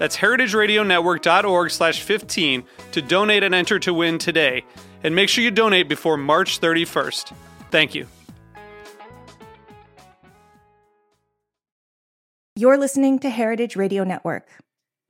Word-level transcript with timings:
That's 0.00 0.16
heritageradionetwork.org 0.16 1.70
slash 1.70 2.00
15 2.00 2.64
to 2.92 3.02
donate 3.02 3.42
and 3.42 3.54
enter 3.54 3.78
to 3.80 3.92
win 3.92 4.16
today. 4.16 4.64
And 5.04 5.14
make 5.14 5.28
sure 5.28 5.44
you 5.44 5.50
donate 5.50 5.90
before 5.90 6.16
March 6.16 6.58
31st. 6.58 7.34
Thank 7.70 7.94
you. 7.94 8.06
You're 12.56 12.78
listening 12.78 13.18
to 13.18 13.28
Heritage 13.28 13.76
Radio 13.76 14.02
Network. 14.02 14.48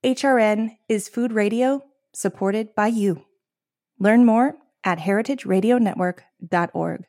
HRN 0.02 0.76
is 0.88 1.08
food 1.08 1.32
radio 1.32 1.84
supported 2.12 2.74
by 2.74 2.88
you. 2.88 3.24
Learn 4.00 4.26
more 4.26 4.56
at 4.82 4.98
heritageradionetwork.org. 4.98 7.04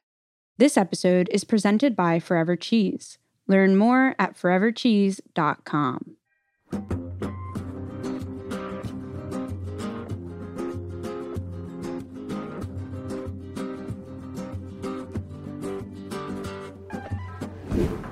This 0.59 0.77
episode 0.77 1.29
is 1.31 1.43
presented 1.43 1.95
by 1.95 2.19
Forever 2.19 2.55
Cheese. 2.55 3.17
Learn 3.47 3.75
more 3.75 4.13
at 4.19 4.37
forevercheese.com. 4.37 6.17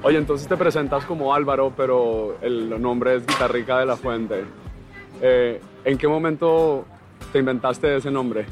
Oye, 0.01 0.17
entonces 0.17 0.47
te 0.47 0.55
presentas 0.55 1.03
como 1.03 1.33
Álvaro, 1.33 1.73
pero 1.75 2.37
el 2.41 2.81
nombre 2.81 3.15
es 3.15 3.27
Guitarrica 3.27 3.79
de 3.79 3.85
la 3.85 3.97
Fuente. 3.97 4.45
Eh, 5.21 5.59
¿En 5.83 5.97
qué 5.97 6.07
momento 6.07 6.85
te 7.33 7.39
inventaste 7.39 7.97
ese 7.97 8.09
nombre? 8.09 8.45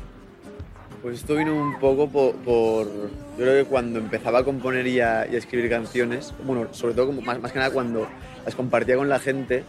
Pues 1.01 1.19
esto 1.19 1.35
vino 1.35 1.55
un 1.55 1.79
poco 1.79 2.09
por, 2.09 2.85
yo 2.85 3.37
creo 3.37 3.63
que 3.63 3.69
cuando 3.69 3.97
empezaba 3.99 4.39
a 4.39 4.43
componer 4.43 4.87
y 4.87 4.99
a, 4.99 5.25
y 5.25 5.35
a 5.35 5.37
escribir 5.37 5.69
canciones, 5.69 6.33
bueno, 6.43 6.67
sobre 6.71 6.95
todo 6.95 7.07
como, 7.07 7.21
más, 7.21 7.39
más 7.39 7.53
que 7.53 7.59
nada 7.59 7.71
cuando 7.71 8.05
las 8.43 8.53
compartía 8.53 8.97
con 8.97 9.07
la 9.07 9.19
gente, 9.19 9.63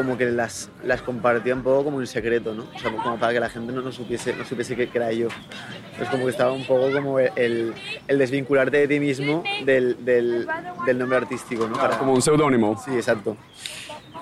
como 0.00 0.16
que 0.16 0.26
las, 0.26 0.70
las 0.82 1.02
compartía 1.02 1.54
un 1.54 1.62
poco 1.62 1.84
como 1.84 2.00
en 2.00 2.06
secreto, 2.06 2.54
¿no? 2.54 2.64
O 2.74 2.78
sea, 2.78 2.90
como 2.90 3.18
para 3.18 3.32
que 3.32 3.40
la 3.40 3.48
gente 3.50 3.72
no, 3.72 3.82
no 3.82 3.92
supiese, 3.92 4.34
no 4.34 4.44
supiese 4.44 4.74
que, 4.74 4.88
que 4.88 4.98
era 4.98 5.12
yo. 5.12 5.28
Es 6.00 6.08
como 6.08 6.24
que 6.24 6.30
estaba 6.30 6.52
un 6.52 6.64
poco 6.64 6.90
como 6.90 7.18
el, 7.18 7.74
el 8.08 8.18
desvincularte 8.18 8.78
de 8.78 8.88
ti 8.88 8.98
mismo 8.98 9.42
del, 9.64 10.02
del, 10.04 10.48
del 10.86 10.98
nombre 10.98 11.18
artístico, 11.18 11.66
¿no? 11.68 11.74
Para- 11.76 11.98
Como 11.98 12.14
un 12.14 12.22
seudónimo. 12.22 12.80
Sí, 12.82 12.92
exacto. 12.94 13.36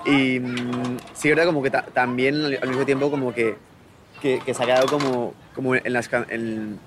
Y 0.05 0.39
mm, 0.39 0.97
sí, 1.13 1.29
era 1.29 1.45
como 1.45 1.63
que 1.63 1.69
ta- 1.71 1.85
también 1.93 2.35
al, 2.61 2.67
mismo 2.67 2.85
tiempo 2.85 3.09
como 3.09 3.33
que, 3.33 3.55
que, 4.21 4.39
que 4.45 4.53
se 4.53 4.63
ha 4.63 4.65
quedado 4.65 4.87
como, 4.87 5.33
como 5.55 5.75
en, 5.75 5.93
las, 5.93 6.09
en, 6.29 6.77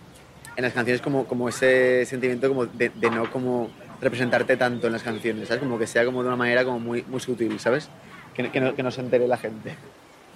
en 0.57 0.63
las 0.63 0.73
canciones 0.75 1.01
como, 1.01 1.25
como 1.27 1.49
ese 1.49 2.05
sentimiento 2.07 2.49
como 2.49 2.67
de, 2.67 2.91
de 2.91 3.11
no 3.11 3.31
como 3.31 3.71
representarte 4.01 4.57
tanto 4.57 4.89
en 4.89 4.93
las 4.93 5.03
canciones, 5.03 5.49
¿sabes? 5.49 5.63
Como 5.63 5.79
que 5.79 5.87
sea 5.87 6.05
como 6.05 6.23
de 6.23 6.29
una 6.29 6.37
manera 6.37 6.65
como 6.65 6.81
muy, 6.81 7.05
muy 7.09 7.21
sutil, 7.21 7.59
¿sabes? 7.61 7.89
Que, 8.35 8.51
que, 8.51 8.61
no, 8.61 8.75
que 8.75 8.83
no 8.83 8.91
se 8.91 9.01
entere 9.01 9.27
la 9.29 9.37
gente. 9.37 9.75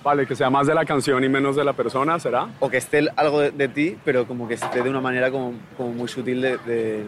Vale, 0.02 0.26
que 0.26 0.36
sea 0.36 0.50
más 0.50 0.66
de 0.66 0.74
la 0.74 0.84
canción 0.84 1.24
y 1.24 1.28
menos 1.28 1.56
de 1.56 1.64
la 1.64 1.72
persona, 1.72 2.18
¿será? 2.20 2.48
O 2.60 2.68
que 2.70 2.76
esté 2.76 3.06
algo 3.16 3.40
de, 3.40 3.50
de 3.50 3.68
ti, 3.68 3.96
pero 4.04 4.26
como 4.26 4.46
que 4.46 4.54
esté 4.54 4.82
de 4.82 4.88
una 4.90 5.00
manera 5.00 5.30
como, 5.30 5.54
como 5.76 5.90
muy 5.92 6.06
sutil 6.08 6.40
de, 6.42 6.58
de- 6.58 7.06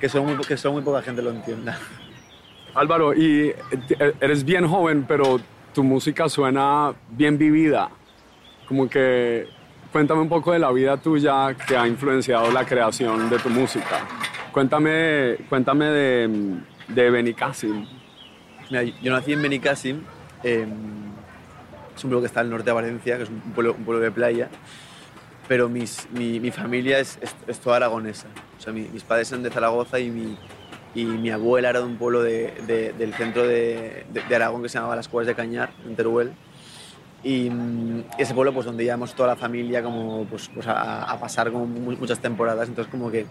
que, 0.00 0.08
solo 0.08 0.24
muy, 0.24 0.36
que 0.44 0.56
solo 0.56 0.74
muy 0.74 0.82
poca 0.82 1.02
gente 1.02 1.22
lo 1.22 1.30
entienda. 1.30 1.78
Álvaro, 2.74 3.14
y 3.14 3.48
eh, 3.50 4.14
eres 4.20 4.44
bien 4.44 4.66
joven, 4.66 5.04
pero 5.06 5.38
tu 5.74 5.84
música 5.84 6.28
suena 6.28 6.92
bien 7.10 7.36
vivida. 7.38 7.90
Como 8.66 8.88
que 8.88 9.46
cuéntame 9.92 10.20
un 10.22 10.28
poco 10.28 10.52
de 10.52 10.58
la 10.58 10.70
vida 10.72 10.96
tuya 10.96 11.54
que 11.54 11.76
ha 11.76 11.86
influenciado 11.86 12.50
la 12.50 12.64
creación 12.64 13.28
de 13.28 13.38
tu 13.38 13.50
música. 13.50 14.06
Cuéntame, 14.52 15.36
cuéntame 15.48 15.84
de, 15.86 16.56
de 16.88 17.10
Benicassim. 17.10 17.86
Mira, 18.70 18.82
yo 18.84 19.12
nací 19.12 19.32
en 19.32 19.42
Benicassim, 19.42 20.02
eh, 20.44 20.66
es 21.96 22.04
un 22.04 22.10
pueblo 22.10 22.20
que 22.20 22.26
está 22.26 22.40
al 22.40 22.50
norte 22.50 22.66
de 22.66 22.72
Valencia, 22.72 23.16
que 23.16 23.24
es 23.24 23.28
un 23.28 23.40
pueblo, 23.52 23.74
un 23.76 23.84
pueblo 23.84 24.02
de 24.02 24.10
playa, 24.10 24.48
pero 25.48 25.68
mis- 25.68 26.08
mi, 26.12 26.38
mi 26.40 26.50
familia 26.50 26.98
es, 27.00 27.18
es- 27.20 27.34
es 27.48 27.58
toda 27.58 27.76
aragonesa. 27.76 28.28
O 28.58 28.62
sea, 28.62 28.72
mi- 28.72 28.88
mis 28.92 29.02
padres 29.02 29.28
son 29.28 29.42
de 29.42 29.50
Zaragoza 29.50 29.98
y 29.98 30.10
mi, 30.10 30.36
y 30.94 31.04
mi 31.04 31.30
abuela 31.30 31.70
era 31.70 31.80
de 31.80 31.86
un 31.86 31.96
pueblo 31.96 32.22
de- 32.22 32.54
de- 32.66 32.92
del 32.92 33.12
centro 33.14 33.46
de, 33.46 34.06
de- 34.12 34.36
Aragón 34.36 34.62
que 34.62 34.68
se 34.68 34.78
llamaba 34.78 34.96
Las 34.96 35.08
Cuevas 35.08 35.26
de 35.26 35.34
Cañar, 35.34 35.70
en 35.86 35.96
Teruel. 35.96 36.32
Y 37.22 37.50
mm, 37.50 38.04
ese 38.18 38.32
pueblo, 38.34 38.54
pues 38.54 38.64
donde 38.66 38.84
íbamos 38.84 39.14
toda 39.14 39.28
la 39.30 39.36
familia 39.36 39.82
como, 39.82 40.24
pues, 40.26 40.48
pues 40.54 40.66
a, 40.68 41.02
a 41.02 41.20
pasar 41.20 41.50
como 41.50 41.66
mu- 41.66 41.96
muchas 41.96 42.20
temporadas. 42.20 42.68
Entonces, 42.68 42.90
como 42.90 43.10
que, 43.10 43.22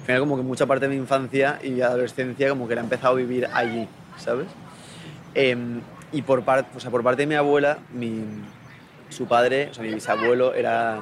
al 0.00 0.04
final, 0.04 0.20
como 0.20 0.36
que 0.36 0.42
mucha 0.42 0.66
parte 0.66 0.88
de 0.88 0.94
mi 0.94 1.00
infancia 1.00 1.58
y 1.62 1.80
adolescencia, 1.80 2.48
como 2.50 2.66
que 2.68 2.74
la 2.74 2.80
he 2.82 2.84
empezado 2.84 3.14
a 3.14 3.16
vivir 3.16 3.46
allí, 3.54 3.88
¿sabes? 4.18 4.46
Em, 5.34 5.80
y 6.12 6.22
por, 6.22 6.42
par- 6.42 6.66
o 6.74 6.80
sea, 6.80 6.90
por 6.90 7.02
parte 7.04 7.22
de 7.22 7.26
mi 7.26 7.34
abuela, 7.36 7.78
mi, 7.94 8.22
su 9.10 9.26
padre, 9.26 9.68
o 9.70 9.74
sea, 9.74 9.84
mi 9.84 9.92
bisabuelo, 9.92 10.54
era, 10.54 11.00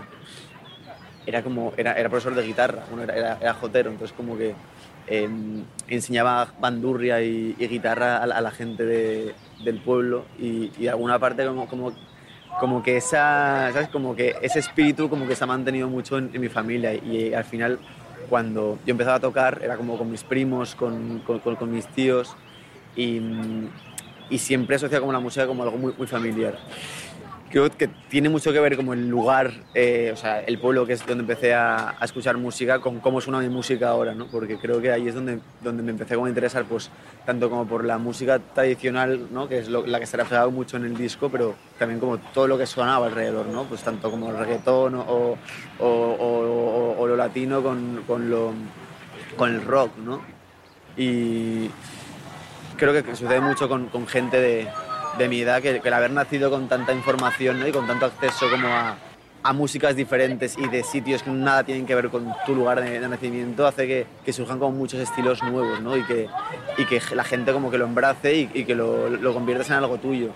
era, 1.27 1.43
como, 1.43 1.73
era, 1.77 1.93
era 1.95 2.09
profesor 2.09 2.35
de 2.35 2.43
guitarra, 2.43 2.83
bueno, 2.91 3.05
era, 3.05 3.15
era, 3.17 3.39
era 3.41 3.55
jotero, 3.55 3.91
entonces 3.91 4.15
como 4.17 4.37
que 4.37 4.55
em, 5.09 5.63
enseñaba 5.89 6.49
bandurria 6.61 7.23
y, 7.23 7.55
y 7.59 7.67
guitarra 7.69 8.19
a, 8.19 8.23
a 8.25 8.41
la 8.41 8.51
gente 8.51 8.85
de- 8.85 9.35
del 9.65 9.77
pueblo 9.77 10.25
y, 10.39 10.71
y 10.79 10.83
de 10.85 10.91
alguna 10.91 11.19
parte 11.19 11.45
como, 11.47 11.67
como, 11.67 11.93
como 12.61 12.83
que 12.83 12.97
esa, 12.97 13.71
¿sabes? 13.73 13.89
Como 13.89 14.15
que 14.15 14.37
ese 14.43 14.59
espíritu 14.61 15.09
como 15.11 15.27
que 15.27 15.35
se 15.35 15.45
ha 15.45 15.47
mantenido 15.47 15.89
mucho 15.89 16.19
en, 16.19 16.31
en 16.33 16.41
mi 16.41 16.49
familia 16.49 16.95
y, 16.95 17.33
al 17.35 17.45
final 17.45 17.79
cuando 18.31 18.79
yo 18.85 18.91
empezaba 18.93 19.17
a 19.17 19.21
tocar 19.21 19.61
era 19.65 19.77
como 19.77 19.97
con 19.97 20.11
mis 20.11 20.23
primos, 20.23 20.75
con, 20.75 21.21
con, 21.27 21.39
con- 21.41 21.57
con 21.57 21.71
mis 21.73 21.87
tíos 21.89 22.37
y, 22.95 23.21
y 24.31 24.39
siempre 24.39 24.77
asocia 24.77 25.01
como 25.01 25.13
la 25.13 25.21
música 25.21 25.47
como 25.47 25.63
algo 25.63 25.79
muy, 25.79 25.93
muy 25.97 26.07
familiar. 26.07 26.59
Creo 27.51 27.71
que 27.71 27.89
tiene 28.11 28.29
mucho 28.29 28.53
que 28.53 28.61
ver 28.61 28.77
como 28.77 28.93
el 28.93 29.09
lugar, 29.09 29.51
eh, 29.73 30.11
o 30.13 30.17
sea, 30.19 30.41
el 30.43 30.59
pueblo 30.59 30.85
que 30.87 30.93
es 30.93 31.07
donde 31.07 31.23
empecé 31.23 31.55
a, 31.55 31.97
a 31.99 32.05
escuchar 32.05 32.37
música, 32.37 32.79
con 32.79 33.01
cómo 33.01 33.23
suena 33.23 33.39
mi 33.41 33.49
música 33.49 33.89
ahora, 33.89 34.15
¿no? 34.15 34.27
Porque 34.27 34.59
creo 34.59 34.83
que 34.83 34.93
ahí 34.93 35.09
es 35.09 35.15
donde, 35.15 35.39
donde 35.63 35.83
me 35.83 35.91
empecé 35.93 36.13
a 36.13 36.19
interesar, 36.29 36.67
pues, 36.67 36.91
tanto 37.25 37.49
como 37.49 37.67
por 37.67 37.87
la 37.87 37.97
música 37.97 38.39
tradicional, 38.39 39.29
¿no? 39.33 39.49
Que 39.49 39.61
es 39.61 39.71
lo- 39.71 39.87
la 39.87 39.99
que 39.99 40.05
se 40.05 40.17
ha 40.17 40.21
reflejado 40.21 40.51
mucho 40.51 40.77
en 40.77 40.85
el 40.85 40.95
disco, 40.95 41.31
pero 41.31 41.55
también 41.79 42.01
como 42.01 42.19
todo 42.19 42.47
lo 42.49 42.59
que 42.59 42.67
sonaba 42.67 43.07
alrededor, 43.07 43.47
¿no? 43.47 43.65
Pues 43.65 43.83
tanto 43.83 44.11
como 44.11 44.29
el 44.29 44.37
reggaetón 44.37 44.97
o, 44.97 45.03
o- 45.07 45.37
o- 45.81 46.97
o 46.99 47.07
lo 47.07 47.17
latino 47.17 47.63
con, 47.63 48.03
con, 48.07 48.29
lo, 48.29 48.53
con 49.39 49.55
el 49.55 49.63
rock, 49.65 49.97
¿no? 50.05 50.21
Y 50.99 51.71
creo 52.79 52.93
que 52.95 53.15
sucede 53.15 53.41
mucho 53.41 53.69
con, 53.69 54.07
gente 54.07 54.41
de, 54.41 55.29
mi 55.29 55.41
edad, 55.41 55.61
que, 55.61 55.81
que 55.81 55.89
el 55.89 55.95
haber 55.95 56.13
nacido 56.13 56.51
con 56.51 56.69
tanta 56.69 56.95
información 56.95 57.61
¿no? 57.61 57.69
y 57.69 57.73
con 57.73 57.87
tanto 57.87 58.07
acceso 58.07 58.49
como 58.51 58.69
a, 58.69 58.97
músicas 59.53 59.97
diferentes 59.97 60.59
y 60.59 60.69
de 60.69 60.83
sitios 60.83 61.23
que 61.23 61.31
nada 61.31 61.65
tienen 61.65 61.87
que 61.87 61.95
ver 61.95 62.11
con 62.11 62.31
tu 62.45 62.55
lugar 62.55 62.83
de, 62.83 63.01
nacimiento, 63.09 63.67
hace 63.67 63.87
que, 63.87 64.07
que 64.23 64.33
surjan 64.33 64.59
como 64.59 64.73
muchos 64.73 65.01
estilos 65.01 65.43
nuevos 65.43 65.81
¿no? 65.81 65.97
y, 65.97 66.05
que, 66.05 66.29
la 67.15 67.25
gente 67.25 67.53
como 67.53 67.71
que 67.71 67.79
lo 67.79 67.87
embrace 67.87 68.35
y, 68.35 68.51
y 68.53 68.65
que 68.65 68.75
lo, 68.75 69.33
conviertas 69.33 69.71
en 69.71 69.77
algo 69.77 69.97
tuyo. 69.97 70.31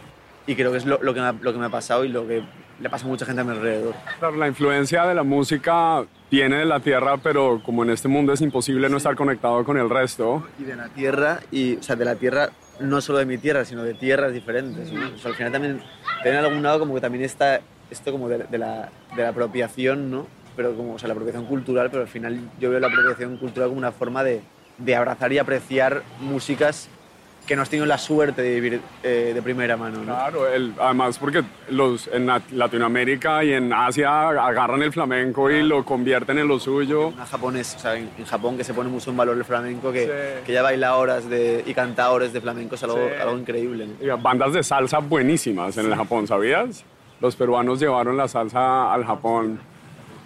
Y 0.46 0.56
creo 0.56 0.72
que 0.72 0.78
es 0.78 0.86
lo 0.86 0.98
que 0.98 1.20
me 1.20 1.26
ha, 1.26 1.32
lo 1.32 1.52
que 1.52 1.58
me 1.58 1.66
ha 1.66 1.70
pasado 1.70 2.04
y 2.04 2.08
lo 2.08 2.26
que 2.26 2.42
le 2.80 2.90
pasa 2.90 3.04
a 3.04 3.08
mucha 3.08 3.24
gente 3.24 3.40
a 3.40 3.44
mi 3.44 3.50
alrededor. 3.52 3.94
Claro, 4.18 4.36
la 4.36 4.48
influencia 4.48 5.04
de 5.06 5.14
la 5.14 5.22
música 5.22 6.04
viene 6.30 6.56
de 6.56 6.64
la 6.64 6.80
tierra, 6.80 7.16
pero 7.18 7.62
como 7.64 7.82
en 7.84 7.90
este 7.90 8.08
mundo 8.08 8.32
es 8.32 8.40
imposible 8.40 8.88
no 8.88 8.96
estar 8.96 9.14
conectado 9.14 9.64
con 9.64 9.76
el 9.78 9.90
resto, 9.90 10.46
y 10.58 10.64
de 10.64 10.76
la 10.76 10.88
tierra, 10.88 11.40
y, 11.50 11.76
o 11.76 11.82
sea, 11.82 11.96
de 11.96 12.04
la 12.04 12.16
tierra, 12.16 12.50
no 12.80 13.00
solo 13.00 13.18
de 13.18 13.26
mi 13.26 13.38
tierra, 13.38 13.64
sino 13.64 13.82
de 13.84 13.94
tierras 13.94 14.32
diferentes. 14.32 14.92
¿no? 14.92 15.14
O 15.14 15.18
sea, 15.18 15.30
al 15.30 15.36
final 15.36 15.52
también, 15.52 15.82
en 16.24 16.34
algún 16.36 16.62
lado 16.62 16.78
como 16.80 16.94
que 16.94 17.00
también 17.00 17.24
está 17.24 17.60
esto 17.90 18.10
como 18.10 18.28
de, 18.28 18.38
de 18.38 18.58
la, 18.58 18.90
de 19.14 19.22
la 19.22 19.28
apropiación, 19.28 20.10
¿no? 20.10 20.26
pero 20.56 20.74
como, 20.76 20.94
o 20.94 20.98
sea, 20.98 21.08
la 21.08 21.14
apropiación 21.14 21.46
cultural, 21.46 21.90
pero 21.90 22.02
al 22.02 22.08
final 22.08 22.38
yo 22.60 22.70
veo 22.70 22.80
la 22.80 22.88
apropiación 22.88 23.36
cultural 23.36 23.68
como 23.68 23.78
una 23.78 23.92
forma 23.92 24.22
de, 24.24 24.42
de 24.78 24.96
abrazar 24.96 25.32
y 25.32 25.38
apreciar 25.38 26.02
músicas 26.20 26.88
que 27.46 27.56
no 27.56 27.62
has 27.62 27.68
tenido 27.70 27.86
la 27.86 27.98
suerte 27.98 28.40
de 28.40 28.54
vivir 28.60 28.80
eh, 29.02 29.32
de 29.34 29.42
primera 29.42 29.76
mano. 29.76 29.98
¿no? 29.98 30.04
Claro, 30.04 30.46
el- 30.46 30.72
además 30.80 31.18
porque 31.18 31.42
los 31.70 32.06
en 32.08 32.26
Lat- 32.26 32.50
Latinoamérica 32.52 33.42
y 33.44 33.52
en 33.52 33.72
Asia 33.72 34.28
agarran 34.28 34.82
el 34.82 34.92
flamenco 34.92 35.50
y 35.50 35.62
lo 35.62 35.84
convierten 35.84 36.38
en 36.38 36.46
lo 36.48 36.58
suyo. 36.60 37.08
Una 37.08 37.26
japonés, 37.26 37.74
o 37.76 37.78
sea, 37.80 37.96
en, 37.96 38.08
en 38.16 38.24
Japón 38.24 38.56
que 38.56 38.64
se 38.64 38.74
pone 38.74 38.88
mucho 38.90 39.10
en 39.10 39.16
valor 39.16 39.36
el 39.36 39.44
flamenco, 39.44 39.90
que, 39.92 40.04
Sí. 40.04 40.44
que 40.46 40.52
ya 40.52 40.62
baila 40.62 40.96
horas 40.96 41.28
de, 41.28 41.64
y 41.66 41.74
canta 41.74 42.10
horas 42.10 42.32
de 42.32 42.40
flamenco, 42.40 42.74
es 42.76 42.82
algo, 42.84 42.96
Sí. 42.96 43.20
algo 43.20 43.36
increíble. 43.38 43.88
¿no? 44.00 44.18
Bandas 44.18 44.52
de 44.52 44.62
salsa 44.62 44.98
buenísimas 44.98 45.76
en 45.78 45.86
el 45.86 45.94
Japón, 45.96 46.26
¿sabías? 46.26 46.84
Los 47.20 47.36
peruanos 47.36 47.78
llevaron 47.80 48.16
la 48.16 48.28
salsa 48.28 48.92
al 48.92 49.04
Japón 49.04 49.60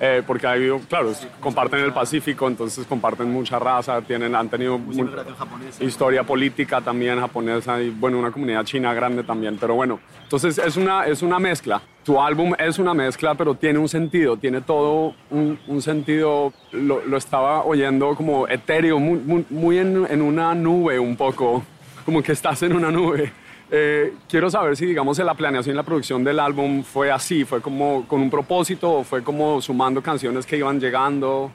eh, 0.01 0.23
porque 0.27 0.47
ahí, 0.47 0.69
claro, 0.89 1.11
es- 1.11 1.27
comparten 1.41 1.81
el 1.81 1.93
Pacífico, 1.93 2.47
entonces 2.49 2.87
comparten 2.87 3.31
mucha 3.33 3.59
raza, 3.59 4.01
tienen, 4.03 4.35
han 4.35 4.49
tenido 4.49 4.79
Mucha 4.79 4.97
mu- 4.97 5.03
inmigración 5.05 5.37
japonesa. 5.37 5.85
historia 5.85 6.23
política 6.25 6.81
también 6.81 7.19
japonesa 7.21 7.81
y 7.81 7.91
bueno, 7.91 8.19
una 8.19 8.31
comunidad 8.31 8.65
china 8.65 8.93
grande 8.95 9.23
también, 9.25 9.57
pero 9.59 9.75
bueno, 9.75 9.99
entonces 10.23 10.59
es 10.59 10.77
una, 10.77 11.07
es 11.07 11.23
una 11.23 11.39
mezcla. 11.39 11.81
Tu 12.05 12.21
álbum 12.21 12.53
es 12.59 12.79
una 12.79 12.95
mezcla, 12.95 13.35
pero 13.35 13.55
tiene 13.55 13.79
un 13.79 13.89
sentido, 13.89 14.37
tiene 14.37 14.61
todo 14.61 15.15
un, 15.31 15.59
un 15.67 15.83
sentido, 15.83 16.53
lo, 16.73 17.05
lo 17.05 17.17
estaba 17.17 17.65
oyendo 17.65 18.15
como 18.15 18.47
etéreo, 18.47 18.99
muy, 19.01 19.19
muy, 19.19 19.45
muy 19.51 19.79
en, 19.79 20.07
en 20.09 20.23
una 20.23 20.55
nube 20.55 20.99
un 21.01 21.17
poco, 21.17 21.65
como 22.05 22.23
que 22.23 22.33
estás 22.33 22.63
en 22.63 22.75
una 22.77 22.91
nube. 22.93 23.33
Eh, 23.71 24.15
quiero 24.29 24.49
saber 24.49 24.77
si, 24.77 24.87
digamos, 24.87 25.19
la 25.19 25.35
planeación 25.35 25.75
y 25.75 25.77
la 25.77 25.83
producción 25.83 26.23
del 26.23 26.39
álbum 26.39 26.85
fue 26.85 27.11
así, 27.11 27.45
fue 27.45 27.61
como 27.61 28.07
con 28.07 28.21
un 28.21 28.31
propósito 28.31 28.93
o 28.93 29.05
fue 29.05 29.23
como 29.25 29.61
sumando 29.61 30.01
canciones 30.03 30.47
que 30.47 30.57
iban 30.57 30.79
llegando. 30.81 31.51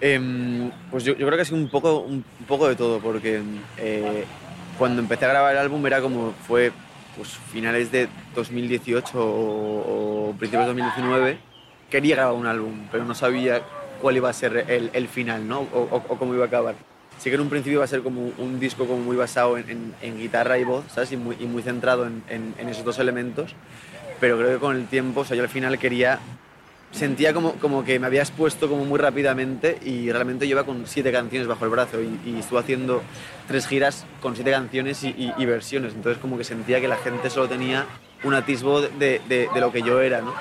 Em, 0.00 0.70
pues 0.90 1.04
yo, 1.04 1.12
yo 1.14 1.26
creo 1.26 1.36
que 1.36 1.42
ha 1.42 1.44
sido 1.44 1.58
un 1.58 1.68
poco, 1.68 1.98
un, 2.00 2.24
poco 2.46 2.68
de 2.68 2.76
todo, 2.76 3.00
porque 3.00 3.42
eh, 3.78 4.24
cuando 4.78 5.02
empecé 5.02 5.24
a 5.26 5.28
grabar 5.28 5.52
el 5.52 5.58
álbum 5.58 5.84
era 5.86 6.00
como 6.00 6.32
fue 6.46 6.72
pues, 7.16 7.28
finales 7.52 7.90
de 7.92 8.08
2018 8.34 9.18
o, 9.20 10.28
o 10.30 10.34
principios 10.38 10.62
de 10.62 10.68
2019. 10.68 11.38
Quería 11.90 12.14
grabar 12.16 12.34
un 12.34 12.46
álbum, 12.46 12.86
pero 12.92 13.04
no 13.04 13.14
sabía 13.14 13.60
cuál 14.00 14.16
iba 14.16 14.30
a 14.30 14.32
ser 14.32 14.64
el, 14.68 14.90
el 14.92 15.08
final, 15.08 15.46
¿no? 15.48 15.60
O, 15.74 15.80
o- 15.90 16.04
o 16.08 16.16
cómo 16.16 16.32
iba 16.32 16.44
a 16.44 16.46
acabar. 16.46 16.76
Sí 17.20 17.28
que 17.28 17.34
en 17.34 17.42
un 17.42 17.50
principio 17.50 17.74
iba 17.76 17.84
a 17.84 17.88
ser 17.88 18.00
como 18.02 18.32
un 18.38 18.58
disco 18.58 18.86
como 18.86 19.02
muy 19.02 19.14
basado 19.16 19.58
en, 19.58 19.68
en- 19.68 19.94
en 20.00 20.18
guitarra 20.18 20.58
y 20.58 20.64
voz, 20.64 20.84
¿sabes? 20.92 21.12
Y 21.12 21.16
muy, 21.18 21.36
y 21.38 21.44
muy 21.44 21.62
centrado 21.62 22.06
en, 22.06 22.22
en- 22.28 22.68
esos 22.68 22.84
dos 22.84 22.98
elementos. 22.98 23.54
Pero 24.20 24.38
creo 24.38 24.50
que 24.54 24.58
con 24.58 24.74
el 24.74 24.86
tiempo, 24.86 25.20
o 25.20 25.24
sea, 25.24 25.36
yo 25.36 25.42
al 25.42 25.48
final 25.50 25.78
quería 25.78 26.18
sentía 26.92 27.32
como, 27.32 27.52
como 27.54 27.84
que 27.84 28.00
me 28.00 28.06
había 28.06 28.22
expuesto 28.22 28.68
como 28.68 28.84
muy 28.84 28.98
rápidamente 28.98 29.78
y 29.84 30.10
realmente 30.10 30.48
yo 30.48 30.52
iba 30.56 30.64
con 30.64 30.88
siete 30.88 31.12
canciones 31.12 31.46
bajo 31.46 31.64
el 31.64 31.70
brazo 31.70 32.00
y, 32.02 32.18
y 32.28 32.38
estuve 32.40 32.58
haciendo 32.58 33.00
tres 33.46 33.68
giras 33.68 34.06
con 34.20 34.34
siete 34.34 34.50
canciones 34.50 35.04
y- 35.04 35.32
y 35.36 35.44
versiones. 35.46 35.94
Entonces 35.94 36.20
como 36.20 36.36
que 36.36 36.42
sentía 36.42 36.80
que 36.80 36.88
la 36.88 36.96
gente 36.96 37.30
solo 37.30 37.48
tenía 37.48 37.86
un 38.24 38.34
atisbo 38.34 38.80
de, 38.80 39.20
de- 39.28 39.48
de 39.54 39.60
lo 39.60 39.70
que 39.70 39.82
yo 39.82 40.00
era, 40.00 40.20
¿no? 40.20 40.34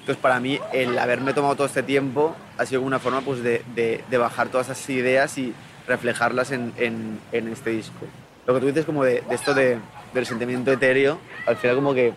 Entonces 0.00 0.20
para 0.20 0.38
mí 0.38 0.58
el 0.72 0.98
haberme 0.98 1.32
tomado 1.32 1.54
todo 1.56 1.66
este 1.66 1.82
tiempo 1.82 2.36
ha 2.58 2.66
sido 2.66 2.80
como 2.82 2.88
una 2.88 2.98
forma 2.98 3.22
pues, 3.22 3.42
de, 3.42 3.62
de- 3.74 4.04
de 4.10 4.18
bajar 4.18 4.48
todas 4.48 4.66
esas 4.68 4.90
ideas 4.90 5.38
y 5.38 5.54
reflejarlas 5.86 6.52
en, 6.52 7.20
este 7.32 7.70
disco. 7.70 8.06
Lo 8.46 8.54
que 8.54 8.60
tú 8.60 8.66
dices 8.66 8.84
como 8.84 9.04
de, 9.04 9.22
esto 9.30 9.54
de- 9.54 9.78
del 10.14 10.26
sentimiento 10.26 10.72
etéreo, 10.72 11.18
al 11.46 11.56
final 11.56 11.76
como 11.76 11.94
que 11.94 12.14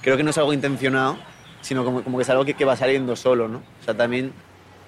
creo 0.00 0.16
que 0.16 0.22
no 0.22 0.30
es 0.30 0.38
algo 0.38 0.52
intencionado, 0.52 1.18
sino 1.60 1.84
como, 1.84 2.02
que 2.02 2.22
es 2.22 2.30
algo 2.30 2.44
que, 2.44 2.64
va 2.64 2.76
saliendo 2.76 3.16
solo, 3.16 3.48
¿no? 3.48 3.58
O 3.58 3.84
sea, 3.84 3.94
también 3.94 4.32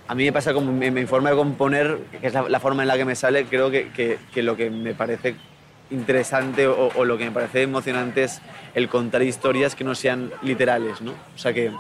a 0.08 0.14
mí 0.14 0.24
me 0.24 0.32
pasa 0.32 0.52
como 0.52 0.72
mi, 0.72 0.90
mi 0.90 1.06
forma 1.06 1.30
de 1.30 1.36
componer, 1.36 1.98
que 2.20 2.26
es 2.26 2.34
la, 2.34 2.60
forma 2.60 2.82
en 2.82 2.88
la 2.88 2.96
que 2.96 3.04
me 3.04 3.14
sale, 3.14 3.44
creo 3.46 3.70
que, 3.70 4.18
lo 4.36 4.56
que 4.56 4.70
me 4.70 4.94
parece 4.94 5.36
interesante 5.90 6.66
o, 6.66 7.04
lo 7.04 7.16
que 7.16 7.26
me 7.26 7.30
parece 7.30 7.62
emocionante 7.62 8.24
es 8.24 8.40
el 8.74 8.88
contar 8.88 9.22
historias 9.22 9.74
que 9.74 9.84
no 9.84 9.94
sean 9.94 10.32
literales, 10.42 11.00
¿no? 11.00 11.12
O 11.12 11.38
sea, 11.38 11.52
que, 11.52 11.70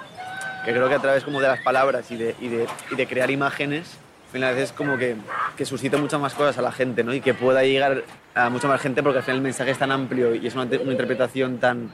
creo 0.64 0.88
que 0.88 0.94
a 0.94 1.00
través 1.00 1.24
como 1.24 1.40
de 1.40 1.48
las 1.48 1.60
palabras 1.60 2.10
y 2.10 2.16
de 2.16 3.06
crear 3.08 3.30
imágenes, 3.30 3.98
al 4.34 4.40
final 4.40 4.58
es 4.58 4.72
como 4.72 4.98
que, 4.98 5.14
que 5.56 5.64
suscita 5.64 5.96
muchas 5.96 6.20
más 6.20 6.34
cosas 6.34 6.58
a 6.58 6.62
la 6.62 6.72
gente, 6.72 7.04
¿no? 7.04 7.14
Y 7.14 7.20
que 7.20 7.34
pueda 7.34 7.62
llegar 7.62 8.02
a 8.34 8.50
mucha 8.50 8.66
más 8.66 8.80
gente 8.80 9.00
porque 9.00 9.18
al 9.18 9.22
final 9.22 9.36
el 9.36 9.42
mensaje 9.44 9.70
es 9.70 9.78
tan 9.78 9.92
amplio 9.92 10.34
y 10.34 10.44
es 10.44 10.56
una, 10.56 10.64
una 10.64 10.90
interpretación 10.90 11.58
tan, 11.58 11.92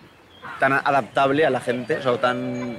tan 0.58 0.72
adaptable 0.72 1.44
a 1.44 1.50
la 1.50 1.60
gente, 1.60 1.98
o 1.98 2.02
sea, 2.02 2.18
tan, 2.18 2.78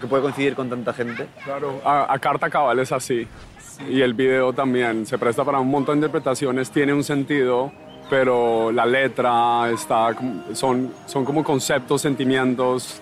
que 0.00 0.06
puede 0.08 0.24
coincidir 0.24 0.56
con 0.56 0.68
tanta 0.68 0.92
gente. 0.92 1.28
Claro, 1.44 1.80
a, 1.84 2.12
a 2.12 2.18
carta 2.18 2.50
cabal 2.50 2.80
es 2.80 2.90
así. 2.90 3.28
Y 3.88 4.00
el 4.00 4.12
video 4.12 4.52
también 4.52 5.06
se 5.06 5.16
presta 5.18 5.44
para 5.44 5.60
un 5.60 5.68
montón 5.68 6.00
de 6.00 6.06
interpretaciones, 6.06 6.72
tiene 6.72 6.92
un 6.92 7.04
sentido, 7.04 7.70
pero 8.10 8.72
la 8.72 8.86
letra 8.86 9.70
está, 9.70 10.16
son, 10.52 10.92
son 11.06 11.24
como 11.24 11.44
conceptos, 11.44 12.02
sentimientos. 12.02 13.00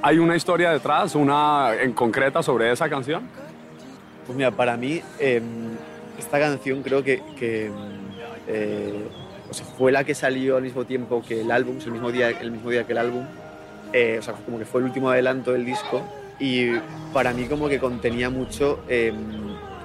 ¿Hay 0.00 0.16
una 0.16 0.34
historia 0.34 0.70
detrás, 0.70 1.14
una 1.14 1.74
en 1.74 1.92
concreta 1.92 2.42
sobre 2.42 2.72
esa 2.72 2.88
canción? 2.88 3.28
Pues 4.32 4.38
mira, 4.38 4.50
para 4.50 4.78
mí 4.78 5.02
eh, 5.18 5.42
esta 6.18 6.40
canción 6.40 6.82
creo 6.82 7.04
que, 7.04 7.20
que, 7.38 7.70
eh, 8.48 9.06
o 9.50 9.52
sea, 9.52 9.66
fue 9.76 9.92
la 9.92 10.04
que 10.04 10.14
salió 10.14 10.56
al 10.56 10.62
mismo 10.62 10.86
tiempo 10.86 11.22
que 11.22 11.42
el 11.42 11.50
álbum, 11.50 11.76
el 11.84 11.92
mismo 11.92 12.10
día, 12.10 12.30
el 12.30 12.50
mismo 12.50 12.70
día 12.70 12.86
que 12.86 12.92
el 12.92 12.98
álbum. 12.98 13.26
Eh, 13.92 14.16
o 14.18 14.22
sea, 14.22 14.32
como 14.32 14.58
que 14.58 14.64
fue 14.64 14.80
el 14.80 14.86
último 14.86 15.10
adelanto 15.10 15.52
del 15.52 15.66
disco 15.66 16.00
y 16.40 16.70
para 17.12 17.34
mí 17.34 17.44
como 17.44 17.68
que 17.68 17.78
contenía 17.78 18.30
mucho, 18.30 18.82
eh, 18.88 19.12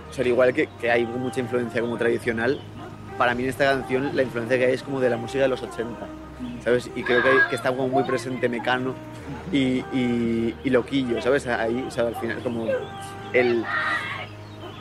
o 0.09 0.13
sea, 0.13 0.21
al 0.21 0.27
igual 0.29 0.53
que, 0.53 0.69
hay 0.89 1.05
mucha 1.05 1.41
influencia 1.41 1.81
como 1.81 1.97
tradicional, 1.97 2.57
para 3.17 3.35
mí 3.35 3.43
en 3.43 3.49
esta 3.49 3.65
canción 3.65 4.15
la 4.15 4.23
influencia 4.23 4.57
que 4.57 4.67
hay 4.67 4.75
es 4.75 4.83
como 4.83 5.01
de 5.01 5.09
la 5.09 5.17
música 5.17 5.41
de 5.41 5.49
los 5.49 5.61
80, 5.61 6.07
¿sabes? 6.63 6.89
Y 6.95 7.03
creo 7.03 7.21
que, 7.21 7.53
está 7.53 7.71
como 7.71 7.89
muy 7.89 8.03
presente 8.03 8.47
Mecano 8.47 8.93
y, 9.51 9.83
y, 9.91 10.55
y 10.63 10.69
Loquillo, 10.69 11.21
¿sabes? 11.21 11.47
Ahí, 11.47 11.83
o 11.85 11.91
sea, 11.91 12.07
al 12.07 12.15
final 12.15 12.37
como 12.41 12.65
el... 13.33 13.65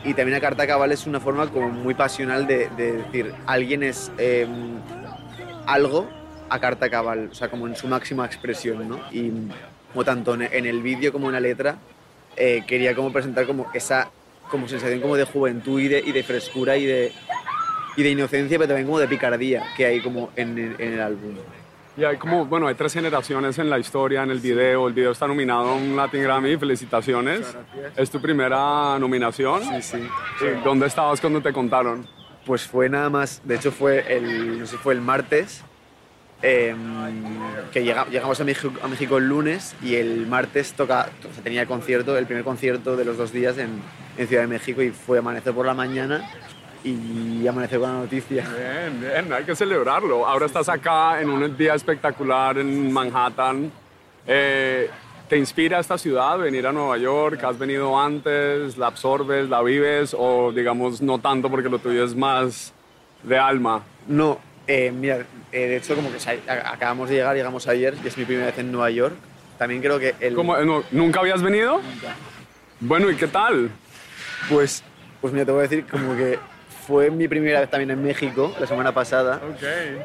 Y 0.06 0.14
también 0.14 0.38
a 0.38 0.40
carta 0.40 0.66
cabal 0.68 0.92
es 0.92 1.04
una 1.06 1.18
forma 1.18 1.48
como 1.48 1.68
muy 1.68 1.94
pasional 1.94 2.46
de, 2.46 2.68
de 2.76 2.92
decir, 2.92 3.34
alguien 3.44 3.82
es 3.82 4.12
eh, 4.18 4.46
algo 5.66 6.08
a 6.48 6.60
carta 6.60 6.88
cabal, 6.88 7.30
o 7.32 7.34
sea, 7.34 7.48
como 7.48 7.66
en 7.66 7.74
su 7.74 7.88
máxima 7.88 8.24
expresión, 8.24 8.88
¿no? 8.88 9.00
Y 9.10 9.32
como 9.92 10.04
tanto 10.04 10.34
en, 10.34 10.66
el 10.66 10.80
vídeo 10.80 11.12
como 11.12 11.26
en 11.26 11.32
la 11.32 11.40
letra, 11.40 11.78
eh, 12.36 12.62
quería 12.68 12.94
como 12.94 13.12
presentar 13.12 13.46
como 13.46 13.66
esa 13.74 14.10
como 14.48 14.68
sensación 14.68 15.00
como 15.00 15.16
de 15.16 15.24
juventud 15.24 15.80
y 15.80 15.88
de, 15.88 15.98
y 15.98 16.12
de 16.12 16.22
frescura 16.22 16.76
y 16.76 16.86
de, 16.86 17.12
y 17.96 18.02
de 18.04 18.10
inocencia, 18.10 18.58
pero 18.58 18.68
también 18.68 18.86
como 18.86 19.00
de 19.00 19.08
picardía 19.08 19.64
que 19.76 19.86
hay 19.86 20.00
como 20.00 20.30
en, 20.36 20.76
en 20.78 20.92
el 20.92 21.00
álbum. 21.00 21.34
Y 21.96 22.04
hay 22.04 22.18
como, 22.18 22.44
bueno, 22.44 22.66
hay 22.66 22.74
tres 22.74 22.92
generaciones 22.92 23.58
en 23.58 23.70
la 23.70 23.78
historia, 23.78 24.22
en 24.22 24.30
el 24.30 24.38
video. 24.40 24.86
El 24.86 24.92
video 24.92 25.12
está 25.12 25.26
nominado 25.26 25.70
a 25.70 25.74
un 25.76 25.96
Latin 25.96 26.22
Grammy, 26.22 26.56
felicitaciones. 26.58 27.56
¿Es 27.96 28.10
tu 28.10 28.20
primera 28.20 28.98
nominación? 28.98 29.62
Sí, 29.80 29.82
sí. 29.82 30.08
¿Dónde 30.62 30.86
estabas 30.86 31.20
cuando 31.22 31.40
te 31.40 31.52
contaron? 31.54 32.06
Pues 32.44 32.66
fue 32.66 32.88
nada 32.88 33.08
más, 33.10 33.40
de 33.44 33.56
hecho 33.56 33.72
fue 33.72 34.04
el, 34.14 34.60
no 34.60 34.66
sé, 34.66 34.76
fue 34.76 34.94
el 34.94 35.00
martes, 35.00 35.64
eh, 36.42 36.76
que 37.72 37.82
llega- 37.82 38.06
llegamos 38.08 38.38
a 38.40 38.44
México, 38.44 38.72
a 38.82 38.86
México 38.88 39.16
el 39.18 39.26
lunes 39.28 39.74
y 39.82 39.96
el 39.96 40.26
martes 40.28 40.74
toca, 40.74 41.08
o 41.28 41.34
sea, 41.34 41.42
tenía 41.42 41.66
concierto, 41.66 42.16
el 42.16 42.26
primer 42.26 42.44
concierto 42.44 42.94
de 42.96 43.04
los 43.04 43.16
dos 43.16 43.32
días 43.32 43.58
en, 43.58 43.80
en 44.16 44.28
Ciudad 44.28 44.42
de 44.42 44.48
México 44.48 44.80
y 44.82 44.90
fue 44.90 45.18
amanecer 45.18 45.54
por 45.54 45.66
la 45.66 45.74
mañana 45.74 46.30
y 46.86 47.46
amanecer 47.48 47.80
con 47.80 47.92
la 47.92 47.98
noticia. 48.00 48.46
Bien, 48.48 49.00
bien, 49.00 49.32
hay 49.32 49.44
que 49.44 49.56
celebrarlo. 49.56 50.26
Ahora 50.26 50.46
estás 50.46 50.68
acá 50.68 51.20
en 51.20 51.30
un 51.30 51.56
día 51.56 51.74
espectacular 51.74 52.58
en 52.58 52.92
Manhattan. 52.92 53.72
Eh, 54.26 54.88
¿Te 55.28 55.36
inspira 55.36 55.80
esta 55.80 55.98
ciudad, 55.98 56.38
venir 56.38 56.64
a 56.66 56.72
Nueva 56.72 56.96
York? 56.98 57.42
¿Has 57.42 57.58
venido 57.58 57.98
antes? 58.00 58.78
¿La 58.78 58.86
absorbes, 58.86 59.48
la 59.48 59.60
vives? 59.62 60.14
¿O 60.16 60.52
digamos 60.52 61.02
no 61.02 61.18
tanto 61.18 61.50
porque 61.50 61.68
lo 61.68 61.80
tuyo 61.80 62.04
es 62.04 62.14
más 62.14 62.72
de 63.24 63.36
alma? 63.36 63.82
No, 64.06 64.38
eh, 64.68 64.92
mira, 64.92 65.26
eh, 65.50 65.66
de 65.66 65.76
hecho 65.78 65.96
como 65.96 66.10
que 66.12 66.18
acabamos 66.48 67.08
de 67.08 67.16
llegar, 67.16 67.34
llegamos 67.34 67.66
ayer 67.66 67.96
y 68.04 68.06
es 68.06 68.16
mi 68.16 68.24
primera 68.24 68.46
vez 68.46 68.58
en 68.58 68.70
Nueva 68.70 68.90
York. 68.90 69.14
También 69.58 69.82
creo 69.82 69.98
que 69.98 70.14
el... 70.20 70.34
¿Cómo? 70.34 70.56
No, 70.58 70.84
¿Nunca 70.92 71.18
habías 71.18 71.42
venido? 71.42 71.80
Bueno, 72.78 73.10
¿y 73.10 73.16
qué 73.16 73.26
tal? 73.26 73.70
Pues, 74.48 74.84
pues 75.20 75.32
mira, 75.32 75.44
te 75.44 75.50
voy 75.50 75.60
a 75.60 75.62
decir 75.62 75.84
como 75.90 76.14
que 76.14 76.38
fue 76.86 77.10
mi 77.10 77.26
primera 77.28 77.60
vez 77.60 77.70
también 77.70 77.90
en 77.90 78.02
México 78.02 78.54
la 78.60 78.66
semana 78.66 78.92
pasada. 78.92 79.40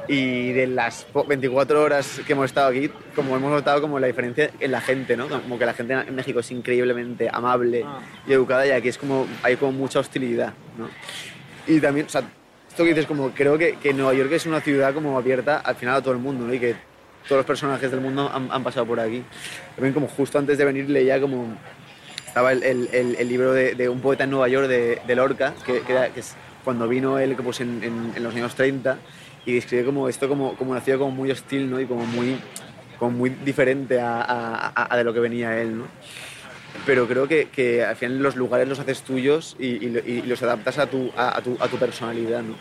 Y 0.07 0.51
de 0.53 0.67
las 0.67 1.03
po- 1.03 1.23
24 1.25 1.81
horas 1.81 2.21
que 2.25 2.33
hemos 2.33 2.45
estado 2.45 2.69
aquí, 2.69 2.89
como 3.15 3.35
hemos 3.35 3.51
notado 3.51 3.81
como 3.81 4.00
la 4.00 4.07
diferencia 4.07 4.50
en 4.59 4.71
la 4.71 4.81
gente, 4.81 5.15
¿no? 5.15 5.27
Como 5.29 5.59
que 5.59 5.65
la 5.65 5.73
gente 5.73 5.93
en 5.93 6.15
México 6.15 6.39
es 6.39 6.50
increíblemente 6.51 7.29
amable 7.31 7.85
y 8.27 8.33
educada 8.33 8.65
y 8.65 8.71
aquí 8.71 8.89
es 8.89 8.97
como, 8.97 9.27
hay 9.43 9.55
como 9.57 9.71
mucha 9.73 10.00
hostilidad, 10.00 10.53
¿no? 10.77 10.89
Y 11.67 11.79
también, 11.79 12.07
o 12.07 12.09
sea, 12.09 12.23
esto 12.67 12.83
que 12.83 12.89
dices, 12.89 13.05
como 13.05 13.29
creo 13.31 13.57
que, 13.57 13.75
que 13.75 13.93
Nueva 13.93 14.13
York 14.13 14.31
es 14.31 14.45
una 14.45 14.61
ciudad 14.61 14.93
como 14.93 15.17
abierta 15.17 15.57
al 15.57 15.75
final 15.75 15.95
a 15.97 16.01
todo 16.01 16.13
el 16.13 16.19
mundo, 16.19 16.47
¿no? 16.47 16.53
Y 16.53 16.59
que 16.59 16.75
todos 17.27 17.38
los 17.39 17.45
personajes 17.45 17.91
del 17.91 18.01
mundo 18.01 18.31
han, 18.33 18.51
han 18.51 18.63
pasado 18.63 18.85
por 18.88 19.00
aquí. 19.00 19.23
También 19.75 19.93
como 19.93 20.07
justo 20.07 20.39
antes 20.39 20.57
de 20.57 20.65
venir 20.65 20.89
leía 20.89 21.21
como 21.21 21.55
estaba 22.25 22.51
el, 22.53 22.63
el- 22.63 22.89
el- 22.93 23.15
el 23.19 23.27
libro 23.29 23.53
de, 23.53 23.75
de 23.75 23.89
un 23.89 24.00
poeta 24.01 24.23
en 24.23 24.31
Nueva 24.31 24.47
York 24.47 24.67
de, 24.67 25.01
de 25.05 25.15
Lorca, 25.15 25.53
que, 25.65 25.81
que 25.81 25.91
era- 25.91 26.09
que 26.09 26.21
es 26.21 26.33
cuando 26.63 26.88
vino 26.88 27.20
él 27.20 27.36
que, 27.36 27.44
pues, 27.44 27.62
en, 27.62 27.84
en- 27.84 28.13
en 28.15 28.24
los 28.24 28.34
años 28.36 28.56
30 28.56 28.98
y 29.46 29.53
describe 29.53 29.86
como 29.86 30.08
esto 30.08 30.27
como, 30.27 30.53
como 30.56 30.72
una 30.72 30.82
ciudad 30.82 31.00
como 31.00 31.12
muy 31.12 31.32
hostil 31.32 31.70
¿no? 31.70 31.80
y 31.80 31.86
como 31.86 32.06
muy, 32.06 32.38
como 33.00 33.12
muy 33.18 33.30
diferente 33.32 34.00
a, 34.00 34.22
a- 34.22 34.68
a- 34.75 34.94
a 34.94 34.98
de 34.98 35.03
lo 35.03 35.13
que 35.13 35.20
venía 35.20 35.60
él. 35.62 35.77
¿no? 35.80 35.86
Pero 36.86 37.08
creo 37.08 37.27
que, 37.27 37.50
que 37.50 37.84
al 37.84 37.96
final 37.96 38.20
los 38.20 38.36
lugares 38.36 38.68
los 38.68 38.80
haces 38.80 39.01
tuyos 39.01 39.56
y, 39.60 39.65
y 39.86 40.01
y 40.06 40.22
los 40.24 40.41
adaptas 40.44 40.77
a 40.77 40.88
tu, 40.88 41.10
a, 41.18 41.38
a 41.38 41.41
tu, 41.41 41.58
a 41.60 41.68
tu 41.68 41.77
personalidad. 41.77 42.41
¿no? 42.41 42.56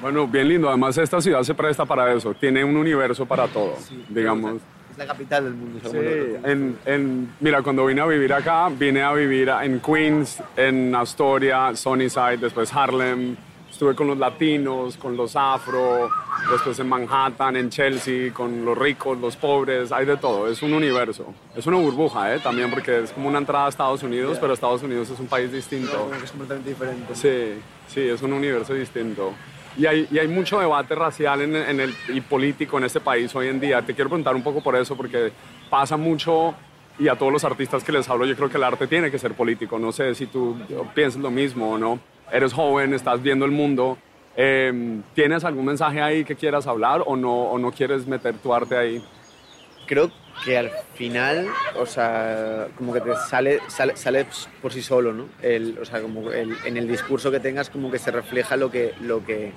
Bueno, 0.00 0.26
bien 0.26 0.48
lindo. 0.48 0.68
Además, 0.68 0.96
esta 0.98 1.20
ciudad 1.20 1.42
se 1.42 1.54
presta 1.54 1.84
para 1.84 2.12
eso. 2.14 2.32
Tiene 2.34 2.64
un 2.64 2.76
universo 2.76 3.26
para 3.26 3.46
todo, 3.48 3.76
digamos. 4.08 4.56
Es 4.56 4.62
la 5.00 5.06
capital 5.06 5.44
del 5.44 5.54
mundo. 5.54 5.80
Sí, 5.90 5.96
en, 6.44 6.78
en- 6.84 7.32
mira, 7.40 7.62
cuando 7.62 7.86
vine 7.86 8.00
a 8.00 8.06
vivir 8.06 8.32
acá, 8.32 8.68
vine 8.68 9.02
a 9.02 9.12
vivir 9.12 9.48
en 9.62 9.80
Queens, 9.80 10.42
en 10.56 10.94
Astoria, 10.94 11.74
Sunnyside, 11.74 12.36
después 12.38 12.72
Harlem. 12.74 13.36
Estuve 13.70 13.94
con 13.94 14.08
los 14.08 14.18
latinos, 14.18 14.98
con 14.98 15.16
los 15.16 15.34
afro, 15.36 16.10
después 16.52 16.78
en 16.80 16.86
Manhattan, 16.88 17.56
en 17.56 17.70
Chelsea, 17.70 18.30
con 18.30 18.62
los 18.62 18.76
ricos, 18.76 19.16
los 19.18 19.36
pobres, 19.36 19.90
hay 19.90 20.04
de 20.04 20.18
todo. 20.18 20.48
Es 20.50 20.60
un 20.62 20.74
universo. 20.74 21.32
Es 21.56 21.66
una 21.66 21.78
burbuja, 21.78 22.34
¿eh? 22.34 22.40
También 22.40 22.68
porque 22.70 23.04
es 23.04 23.10
como 23.12 23.28
una 23.28 23.38
entrada 23.38 23.64
a 23.66 23.68
Estados 23.70 24.02
Unidos, 24.02 24.36
pero 24.38 24.52
Estados 24.52 24.82
Unidos 24.82 25.08
es 25.08 25.18
un 25.18 25.28
país 25.28 25.50
distinto. 25.50 26.10
que 26.10 26.24
es 26.24 26.30
completamente 26.30 26.68
diferente. 26.68 27.14
Sí, 27.14 27.62
sí, 27.88 28.00
es 28.06 28.20
un 28.20 28.34
universo 28.34 28.74
distinto. 28.74 29.32
Y 29.76 29.86
hay, 29.86 30.08
y 30.10 30.18
hay 30.18 30.28
mucho 30.28 30.58
debate 30.58 30.94
racial 30.94 31.42
en, 31.42 31.56
en 31.56 31.80
el, 31.80 31.94
y 32.08 32.20
político 32.20 32.78
en 32.78 32.84
este 32.84 33.00
país 33.00 33.34
hoy 33.34 33.48
en 33.48 33.60
día. 33.60 33.82
Te 33.82 33.94
quiero 33.94 34.10
preguntar 34.10 34.34
un 34.34 34.42
poco 34.42 34.62
por 34.62 34.76
eso, 34.76 34.96
porque 34.96 35.32
pasa 35.68 35.96
mucho 35.96 36.54
y 36.98 37.08
a 37.08 37.16
todos 37.16 37.32
los 37.32 37.44
artistas 37.44 37.82
que 37.82 37.92
les 37.92 38.08
hablo, 38.08 38.26
yo 38.26 38.36
creo 38.36 38.50
que 38.50 38.58
el 38.58 38.64
arte 38.64 38.86
tiene 38.86 39.10
que 39.10 39.18
ser 39.18 39.34
político. 39.34 39.78
No 39.78 39.92
sé 39.92 40.14
si 40.14 40.26
tú 40.26 40.56
piensas 40.94 41.20
lo 41.20 41.30
mismo 41.30 41.72
o 41.72 41.78
no. 41.78 41.98
Eres 42.30 42.52
joven, 42.52 42.92
estás 42.92 43.22
viendo 43.22 43.44
el 43.44 43.52
mundo. 43.52 43.96
Eh, 44.36 45.00
¿Tienes 45.14 45.44
algún 45.44 45.64
mensaje 45.64 46.00
ahí 46.00 46.24
que 46.24 46.36
quieras 46.36 46.66
hablar 46.66 47.02
o 47.06 47.16
no, 47.16 47.32
o 47.32 47.58
no 47.58 47.72
quieres 47.72 48.06
meter 48.06 48.36
tu 48.38 48.52
arte 48.52 48.76
ahí? 48.76 49.02
creo 49.90 50.08
que 50.44 50.56
al 50.56 50.70
final, 50.94 51.46
o 51.76 51.84
sea, 51.86 52.68
como 52.76 52.92
que 52.94 53.00
te 53.00 53.14
sale, 53.28 53.60
sale, 53.68 53.96
sale 53.96 54.26
por 54.62 54.72
sí 54.72 54.82
solo, 54.82 55.12
¿no? 55.12 55.26
El, 55.42 55.78
o 55.80 55.84
sea, 55.84 56.00
como 56.00 56.30
el, 56.32 56.56
en 56.64 56.76
el 56.76 56.88
discurso 56.88 57.30
que 57.30 57.40
tengas 57.40 57.68
como 57.70 57.90
que 57.90 57.98
se 57.98 58.10
refleja 58.10 58.56
lo 58.56 58.70
que, 58.70 58.94
lo 59.02 59.24
que, 59.24 59.52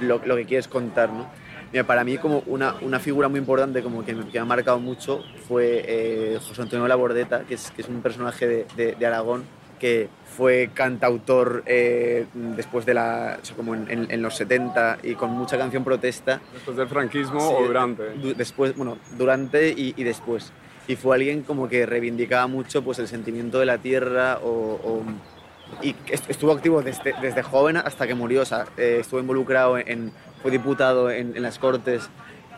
lo, 0.00 0.20
lo 0.24 0.36
que 0.36 0.44
quieres 0.44 0.68
contar, 0.68 1.10
¿no? 1.10 1.26
Mira, 1.72 1.84
para 1.84 2.04
mí 2.04 2.18
como 2.18 2.42
una, 2.46 2.74
una 2.82 3.00
figura 3.00 3.28
muy 3.28 3.38
importante 3.40 3.82
como 3.82 4.04
que, 4.04 4.14
que 4.14 4.22
me 4.34 4.38
ha 4.38 4.44
marcado 4.44 4.78
mucho 4.78 5.24
fue 5.48 5.82
eh, 5.86 6.38
José 6.46 6.62
Antonio 6.62 6.86
Labordeta, 6.86 7.40
que 7.40 7.54
es, 7.54 7.70
que 7.72 7.82
es 7.82 7.88
un 7.88 8.00
personaje 8.00 8.46
de, 8.46 8.66
de- 8.76 8.92
de 8.94 9.06
Aragón 9.06 9.44
que 9.78 10.08
fue 10.36 10.70
cantautor 10.74 11.62
eh, 11.66 12.26
después 12.34 12.84
de 12.86 12.94
la, 12.94 13.38
o 13.40 13.44
sea, 13.44 13.56
como 13.56 13.74
en, 13.74 13.90
en- 13.90 14.06
en 14.10 14.22
los 14.22 14.34
70 14.36 14.98
y 15.02 15.14
con 15.14 15.30
mucha 15.30 15.56
canción 15.56 15.84
protesta 15.84 16.40
¿Después 16.52 16.76
del 16.76 16.88
franquismo 16.88 17.40
Sí, 17.40 17.54
o 17.58 17.66
durante? 17.66 18.10
du- 18.14 18.34
después, 18.34 18.76
bueno, 18.76 18.98
durante 19.16 19.68
y, 19.70 19.94
y 19.96 20.02
después. 20.04 20.52
Y 20.88 20.96
fue 20.96 21.16
alguien 21.16 21.42
como 21.42 21.68
que 21.68 21.86
reivindicaba 21.86 22.46
mucho 22.46 22.82
pues, 22.82 22.98
el 22.98 23.08
sentimiento 23.08 23.58
de 23.58 23.66
la 23.66 23.78
tierra 23.78 24.38
o, 24.42 24.48
o- 24.48 25.02
y 25.82 25.94
est- 26.08 26.28
estuvo 26.28 26.52
activo 26.52 26.82
desde, 26.82 27.14
desde 27.22 27.42
joven 27.42 27.76
hasta 27.76 28.06
que 28.06 28.14
murió. 28.14 28.42
O 28.42 28.44
sea, 28.44 28.66
eh, 28.76 28.98
estuvo 29.00 29.20
involucrado 29.20 29.78
en, 29.78 30.12
fue 30.42 30.50
diputado 30.50 31.10
en, 31.10 31.36
en 31.36 31.42
las 31.42 31.58
Cortes 31.58 32.10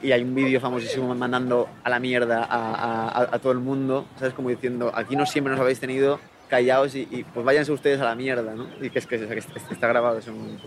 y 0.02 0.12
hay 0.12 0.22
un 0.22 0.34
vídeo 0.34 0.60
famosísimo 0.60 1.14
mandando 1.14 1.68
a 1.84 1.88
la 1.90 1.98
mierda 2.00 2.42
a, 2.44 3.08
a- 3.08 3.28
a 3.32 3.38
todo 3.38 3.52
el 3.52 3.58
mundo, 3.58 4.06
¿sabes? 4.18 4.34
Como 4.34 4.48
diciendo, 4.50 4.90
aquí 4.94 5.14
no 5.16 5.24
siempre 5.26 5.52
nos 5.52 5.60
habéis 5.60 5.78
tenido 5.80 6.18
callados 6.48 6.94
y, 6.94 7.08
y, 7.10 7.24
pues 7.24 7.44
váyanse 7.44 7.72
ustedes 7.72 8.00
a 8.00 8.04
la 8.04 8.14
mierda, 8.14 8.54
¿no? 8.54 8.66
Y 8.80 8.90
que 8.90 8.98
es 8.98 9.06
que, 9.06 9.18
que 9.18 9.38
est- 9.38 9.56
está 9.70 9.88
grabado 9.88 10.18
ese 10.18 10.30
momento 10.30 10.64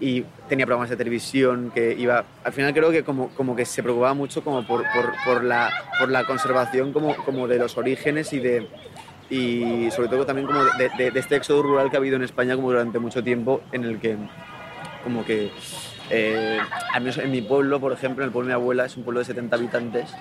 y 0.00 0.24
tenía 0.48 0.66
programas 0.66 0.90
de 0.90 0.96
televisión 0.96 1.70
que 1.72 1.94
iba 1.96 2.24
al 2.42 2.52
final 2.52 2.74
creo 2.74 2.90
que 2.90 3.04
como, 3.04 3.28
como 3.30 3.54
que 3.54 3.64
se 3.64 3.80
preocupaba 3.80 4.12
mucho 4.12 4.42
como 4.42 4.66
por, 4.66 4.82
por, 4.92 5.12
por 5.24 5.44
la, 5.44 5.70
por 6.00 6.08
la 6.10 6.24
conservación 6.24 6.92
como, 6.92 7.14
como 7.24 7.46
de 7.46 7.58
los 7.58 7.76
orígenes 7.78 8.32
y 8.32 8.40
de 8.40 8.66
y 9.30 9.90
sobre 9.92 10.08
todo 10.08 10.26
también 10.26 10.48
como 10.48 10.64
de, 10.64 10.90
de- 10.98 11.10
de 11.12 11.20
este 11.20 11.36
éxodo 11.36 11.62
rural 11.62 11.90
que 11.90 11.96
ha 11.96 12.00
habido 12.00 12.16
en 12.16 12.22
España 12.22 12.56
como 12.56 12.70
durante 12.72 12.98
mucho 12.98 13.22
tiempo 13.22 13.60
en 13.70 13.84
el 13.84 14.00
que 14.00 14.16
como 15.04 15.24
que 15.24 15.50
eh, 16.10 16.58
al 16.92 17.00
menos 17.00 17.16
en 17.18 17.30
mi 17.30 17.40
pueblo 17.40 17.78
por 17.78 17.92
ejemplo 17.92 18.24
en 18.24 18.28
el 18.28 18.32
pueblo 18.32 18.48
de 18.48 18.56
mi 18.56 18.60
abuela 18.60 18.86
es 18.86 18.96
un 18.96 19.04
pueblo 19.04 19.20
de 19.20 19.26
70 19.26 19.54
habitantes 19.56 20.12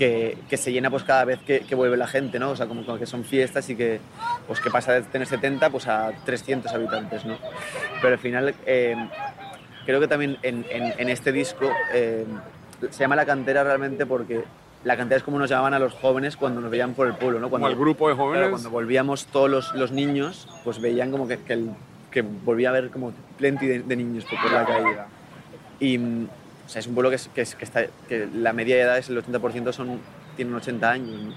que, 0.00 0.38
que 0.48 0.56
se 0.56 0.72
llena 0.72 0.88
pues 0.88 1.04
cada 1.04 1.26
vez 1.26 1.40
que, 1.40 1.60
que 1.60 1.74
vuelve 1.74 1.98
la 1.98 2.06
gente, 2.06 2.38
¿no? 2.38 2.50
O 2.52 2.56
sea, 2.56 2.64
como, 2.66 2.86
como 2.86 2.98
que 2.98 3.04
son 3.04 3.22
fiestas 3.22 3.68
y 3.68 3.76
que, 3.76 4.00
pues, 4.46 4.58
que 4.58 4.70
pasa 4.70 4.94
de 4.94 5.02
tener 5.02 5.26
70 5.28 5.68
pues, 5.68 5.86
a 5.88 6.10
300 6.24 6.72
habitantes, 6.72 7.26
¿no? 7.26 7.36
Pero 8.00 8.14
al 8.14 8.18
final 8.18 8.54
eh, 8.64 8.96
creo 9.84 10.00
que 10.00 10.08
también 10.08 10.38
en, 10.42 10.64
en- 10.70 10.94
en 10.98 11.08
este 11.10 11.32
disco 11.32 11.70
eh, 11.92 12.24
se 12.88 12.98
llama 13.00 13.14
La 13.14 13.26
Cantera 13.26 13.62
realmente 13.62 14.06
porque 14.06 14.42
la 14.84 14.96
cantera 14.96 15.18
es 15.18 15.22
como 15.22 15.38
nos 15.38 15.50
llamaban 15.50 15.74
a 15.74 15.78
los 15.78 15.92
jóvenes 15.92 16.38
cuando 16.38 16.62
nos 16.62 16.70
veían 16.70 16.94
por 16.94 17.06
el 17.06 17.12
pueblo, 17.12 17.38
¿no? 17.38 17.50
Como 17.50 17.60
Cuando, 17.60 17.66
al 17.68 17.76
grupo 17.76 18.08
de 18.08 18.14
Claro, 18.14 18.28
jóvenes. 18.30 18.48
cuando 18.50 18.70
volvíamos 18.70 19.26
todos 19.26 19.50
los, 19.50 19.74
los 19.74 19.92
niños, 19.92 20.48
pues 20.64 20.80
veían 20.80 21.10
como 21.10 21.28
que, 21.28 21.36
que, 21.40 21.52
el- 21.52 21.70
que 22.10 22.22
volvía 22.22 22.68
a 22.68 22.70
haber 22.70 22.88
como 22.88 23.12
plenty 23.36 23.66
de, 23.66 23.80
de 23.80 23.96
niños 23.96 24.24
por, 24.24 24.40
por 24.40 24.50
la 24.52 24.64
calle. 24.64 24.96
Y 25.78 25.98
o 26.70 26.72
sea, 26.72 26.78
es 26.78 26.86
un 26.86 26.94
pueblo 26.94 27.10
que, 27.10 27.16
es- 27.16 27.26
que, 27.34 27.40
es- 27.40 27.56
que 27.56 27.64
está, 27.64 27.86
que 28.08 28.28
la 28.32 28.52
media 28.52 28.76
de 28.76 28.82
edad 28.82 28.96
es 28.96 29.08
el 29.08 29.18
80% 29.20 29.72
son, 29.72 29.98
tienen 30.36 30.54
80 30.54 30.88
años. 30.88 31.20
¿no? 31.20 31.34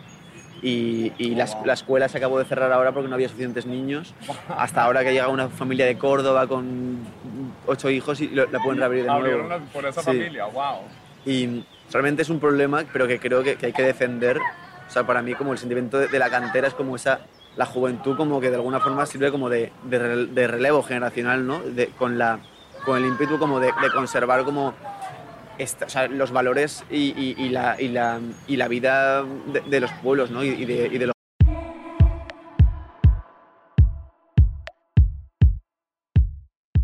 Y, 0.62 1.12
y 1.18 1.34
la, 1.34 1.48
la 1.66 1.74
escuela 1.74 2.08
se 2.08 2.20
acabó 2.20 2.38
de 2.38 2.46
cerrar 2.46 2.72
ahora 2.72 2.92
porque 2.92 3.10
no 3.10 3.16
había 3.16 3.28
suficientes 3.28 3.66
niños. 3.66 4.14
Hasta 4.48 4.84
ahora 4.84 5.04
que 5.04 5.12
llega 5.12 5.28
una 5.28 5.50
familia 5.50 5.88
de 5.88 5.98
Córdoba 5.98 6.46
con 6.46 7.00
ocho 7.66 7.90
hijos 7.90 8.22
y 8.22 8.28
lo- 8.28 8.46
la 8.46 8.60
pueden 8.60 8.78
reabrir 8.78 9.02
de 9.06 9.08
nuevo. 9.10 9.26
Abrieron 9.44 9.64
por 9.74 9.86
esa 9.88 10.02
Sí. 10.02 10.06
familia, 10.06 10.46
wow. 10.46 10.82
Y 11.26 11.66
realmente 11.92 12.22
es 12.22 12.30
un 12.30 12.40
problema, 12.40 12.84
pero 12.94 13.08
que 13.08 13.20
creo 13.20 13.42
que, 13.44 13.56
que 13.56 13.66
hay 13.66 13.74
que 13.74 13.82
defender. 13.84 14.38
O 14.88 14.92
sea, 14.92 15.06
para 15.08 15.24
mí 15.24 15.34
como 15.34 15.52
el 15.52 15.58
sentimiento 15.58 15.98
de, 15.98 16.10
de 16.10 16.20
la 16.20 16.30
cantera 16.30 16.68
es 16.68 16.76
como 16.76 16.96
esa, 16.96 17.22
la 17.58 17.66
juventud 17.66 18.16
como 18.16 18.40
que 18.40 18.50
de 18.52 18.56
alguna 18.58 18.80
forma 18.80 19.06
sirve 19.08 19.32
como 19.32 19.50
de, 19.50 19.72
de 19.86 20.28
de 20.28 20.48
relevo 20.48 20.84
generacional, 20.84 21.46
¿no? 21.48 21.60
Con, 21.98 22.18
la, 22.20 22.38
con 22.86 22.98
el 23.00 23.06
ímpetu 23.06 23.40
como 23.40 23.60
de, 23.60 23.68
de 23.68 23.92
conservar 23.94 24.44
como 24.44 24.74
esta- 25.58 25.86
o 25.86 25.90
sea, 25.90 26.08
los 26.08 26.32
valores 26.32 26.84
y, 26.90 27.14
y- 27.18 27.36
y 27.38 27.50
la, 27.50 27.80
y, 27.82 27.88
la, 27.90 28.20
y 28.48 28.56
la 28.58 28.68
vida 28.68 29.24
de, 29.24 29.62
de 29.62 29.80
los 29.80 29.92
pueblos, 30.04 30.32
¿no? 30.32 30.44
Y, 30.44 30.66
de, 30.66 30.90
de 30.90 31.06
los 31.08 31.14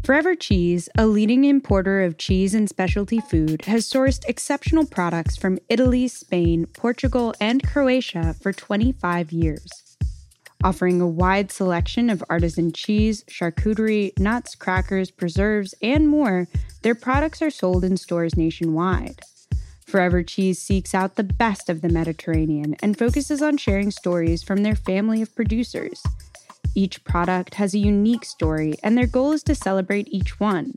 Forever 0.04 0.36
Cheese, 0.36 0.90
a 0.98 1.06
leading 1.06 1.44
importer 1.44 2.02
of 2.02 2.18
cheese 2.18 2.56
and 2.56 2.68
specialty 2.68 3.20
food, 3.20 3.66
has 3.66 3.88
sourced 3.88 4.26
exceptional 4.28 4.86
products 4.86 5.38
from 5.38 5.60
Italy, 5.70 6.08
Spain, 6.08 6.66
Portugal, 6.74 7.34
and 7.40 7.62
Croatia 7.68 8.34
for 8.42 8.52
25 8.52 9.32
years. 9.32 9.89
Offering 10.62 11.00
a 11.00 11.08
wide 11.08 11.54
selection 11.54 12.10
of 12.10 12.22
artisan 12.30 12.74
cheese, 12.74 13.24
charcuterie, 13.30 14.18
nuts, 14.20 14.56
crackers, 14.56 15.10
preserves, 15.10 15.74
and 15.82 16.10
more, 16.10 16.50
their 16.82 16.96
products 16.96 17.42
are 17.42 17.50
sold 17.50 17.86
in 17.86 17.96
stores 17.96 18.36
nationwide. 18.36 19.22
Forever 19.88 20.22
Cheese 20.22 20.62
seeks 20.62 20.94
out 20.94 21.16
the 21.16 21.24
best 21.24 21.70
of 21.70 21.80
the 21.82 21.88
Mediterranean 21.88 22.76
and 22.84 22.98
focuses 22.98 23.42
on 23.42 23.56
sharing 23.56 23.90
stories 23.90 24.44
from 24.44 24.64
their 24.64 24.76
family 24.76 25.22
of 25.22 25.34
producers. 25.34 26.04
Each 26.76 27.02
product 27.06 27.56
has 27.56 27.74
a 27.74 27.80
unique 27.80 28.26
story, 28.26 28.76
and 28.84 28.98
their 28.98 29.08
goal 29.08 29.32
is 29.32 29.44
to 29.44 29.56
celebrate 29.56 30.10
each 30.12 30.42
one. 30.42 30.74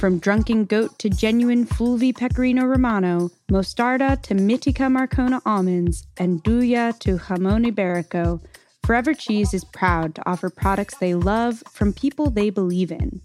From 0.00 0.18
drunken 0.20 0.64
goat 0.64 0.98
to 1.00 1.10
genuine 1.10 1.66
Fulvi 1.66 2.16
Pecorino 2.16 2.64
Romano, 2.64 3.30
Mostarda 3.50 4.20
to 4.22 4.34
Mitica 4.34 4.88
Marcona 4.90 5.42
almonds, 5.44 6.06
and 6.16 6.42
Duya 6.42 6.98
to 7.00 7.18
Jamon 7.18 7.70
Iberico, 7.70 8.40
Forever 8.84 9.14
Cheese 9.14 9.54
is 9.54 9.64
proud 9.64 10.14
to 10.16 10.28
offer 10.28 10.50
products 10.50 10.96
they 10.98 11.14
love 11.14 11.62
from 11.70 11.92
people 11.92 12.30
they 12.30 12.50
believe 12.50 12.90
in. 12.90 13.20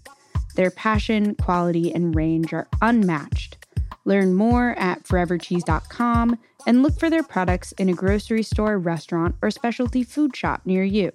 Their 0.54 0.70
passion, 0.70 1.34
quality, 1.34 1.92
and 1.92 2.14
range 2.14 2.52
are 2.52 2.68
unmatched. 2.80 3.56
Learn 4.04 4.34
more 4.34 4.70
at 4.78 5.04
forevercheese.com 5.04 6.38
and 6.66 6.82
look 6.82 6.98
for 6.98 7.10
their 7.10 7.22
products 7.22 7.72
in 7.72 7.88
a 7.88 7.92
grocery 7.92 8.42
store, 8.42 8.78
restaurant, 8.78 9.34
or 9.42 9.50
specialty 9.50 10.02
food 10.04 10.34
shop 10.36 10.62
near 10.64 10.84
you. 10.84 11.10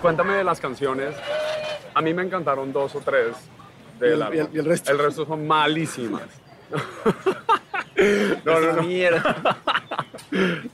Cuéntame 0.00 0.36
de 0.38 0.44
las 0.44 0.60
canciones. 0.60 1.14
A 1.94 2.00
mí 2.00 2.14
me 2.14 2.22
encantaron 2.22 2.72
dos 2.72 2.94
o 2.94 3.00
tres. 3.00 3.36
del 3.98 4.08
Y 4.08 4.12
el- 4.14 4.22
álbum. 4.22 4.34
y 4.36 4.40
el- 4.40 4.54
y 4.54 4.58
el 4.60 4.64
resto. 4.64 4.90
El 4.92 4.98
resto 4.98 5.26
son 5.26 5.46
malísimas. 5.46 6.22
no, 8.46 8.60
no, 8.60 8.72
no. 8.76 8.82
Mierda. 8.82 9.58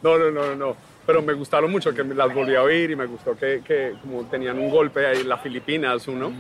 No, 0.02 0.18
no, 0.18 0.30
no, 0.30 0.54
no. 0.54 0.76
Pero 1.06 1.22
me 1.22 1.34
gustaron 1.34 1.70
mucho, 1.70 1.94
que 1.94 2.02
las 2.02 2.34
volví 2.34 2.54
a 2.56 2.62
oír 2.62 2.90
y 2.90 2.96
me 2.96 3.06
gustó 3.06 3.36
que, 3.36 3.62
que 3.64 3.94
como 4.02 4.25
tenían 4.25 4.58
un 4.58 4.70
golpe 4.70 5.06
ahí, 5.06 5.22
las 5.22 5.40
Filipinas, 5.40 6.08
uno. 6.08 6.32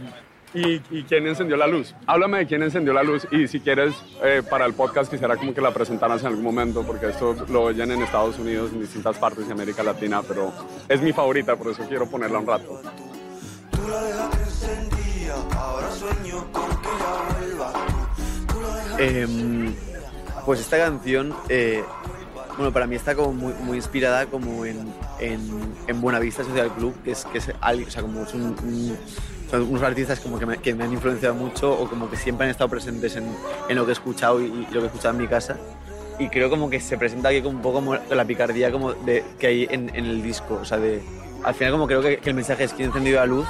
¿Y, 0.54 0.80
y 0.90 1.04
quién 1.04 1.26
encendió 1.26 1.56
la 1.56 1.66
luz? 1.66 1.94
Háblame 2.06 2.38
de 2.38 2.46
quién 2.46 2.62
encendió 2.62 2.92
la 2.92 3.02
luz 3.02 3.26
y 3.30 3.46
si 3.46 3.60
quieres, 3.60 3.94
eh, 4.24 4.42
para 4.48 4.64
el 4.64 4.74
podcast 4.74 5.10
quisiera 5.10 5.36
como 5.36 5.52
que 5.52 5.60
la 5.60 5.70
presentaras 5.72 6.22
en 6.22 6.28
algún 6.28 6.44
momento, 6.44 6.82
porque 6.84 7.10
esto 7.10 7.36
lo 7.48 7.64
oyen 7.64 7.90
en 7.90 8.02
Estados 8.02 8.38
Unidos, 8.38 8.72
en 8.72 8.80
distintas 8.80 9.18
partes 9.18 9.46
de 9.46 9.52
América 9.52 9.82
Latina, 9.82 10.22
pero 10.26 10.52
es 10.88 11.00
mi 11.02 11.12
favorita, 11.12 11.56
por 11.56 11.72
eso 11.72 11.84
quiero 11.88 12.08
ponerla 12.08 12.38
un 12.38 12.46
rato. 12.46 12.80
Tú 13.70 13.88
la 13.88 14.02
dejaste 14.02 14.38
encendida, 14.38 15.34
ahora 15.56 15.90
sueño 15.90 16.46
con 16.52 16.68
que 16.68 16.88
ya 16.98 17.38
vuelva. 17.38 17.72
Tú 18.48 18.60
la 18.60 18.98
dejaste 18.98 19.96
pues 20.46 20.60
esta 20.60 20.78
canción, 20.78 21.34
eh, 21.48 21.82
bueno, 22.56 22.72
para 22.72 22.86
mí 22.86 22.96
está 22.96 23.14
como 23.14 23.32
muy, 23.32 23.52
muy 23.62 23.76
inspirada 23.76 24.26
como 24.26 24.64
en, 24.64 24.78
en, 25.20 25.40
en 25.86 26.00
Buenavista 26.00 26.42
Social 26.44 26.70
Club, 26.70 26.94
que 27.04 27.12
es, 27.12 27.24
que 27.26 27.38
es, 27.38 27.48
o 27.48 27.90
sea, 27.90 28.02
como 28.02 28.22
es 28.22 28.34
un, 28.34 28.42
un- 28.42 28.96
son 29.50 29.62
unos 29.62 29.82
artistas 29.82 30.18
como 30.18 30.38
que 30.40 30.46
me, 30.46 30.58
que 30.58 30.74
me 30.74 30.82
han 30.84 30.92
influenciado 30.92 31.34
mucho 31.34 31.70
o 31.72 31.88
como 31.88 32.10
que 32.10 32.16
siempre 32.16 32.46
han 32.46 32.50
estado 32.50 32.68
presentes 32.68 33.14
en, 33.14 33.24
en 33.68 33.76
lo 33.76 33.84
que 33.84 33.90
he 33.90 33.92
escuchado 33.92 34.40
y, 34.40 34.46
y 34.46 34.66
lo 34.72 34.80
que 34.80 34.84
he 34.84 34.86
escuchado 34.86 35.14
en 35.14 35.20
mi 35.22 35.28
casa. 35.28 35.56
Y 36.18 36.28
creo 36.30 36.50
como 36.50 36.68
que 36.68 36.80
se 36.80 36.96
presenta 36.98 37.28
aquí 37.28 37.42
como 37.42 37.56
un 37.58 37.62
poco 37.62 37.74
como 37.76 37.94
la 37.94 38.24
picardía 38.24 38.72
como 38.72 38.92
de, 38.94 39.22
que 39.38 39.46
hay 39.46 39.68
en, 39.70 39.90
en 39.94 40.06
el 40.06 40.22
disco. 40.22 40.58
O 40.60 40.64
sea, 40.64 40.78
de, 40.78 41.00
al 41.44 41.54
final 41.54 41.72
como 41.74 41.86
creo 41.86 42.02
que, 42.02 42.16
que 42.18 42.30
el 42.30 42.34
mensaje 42.34 42.64
es 42.64 42.72
que 42.72 42.82
he 42.82 42.86
encendido 42.86 43.20
la 43.20 43.26
luz 43.26 43.46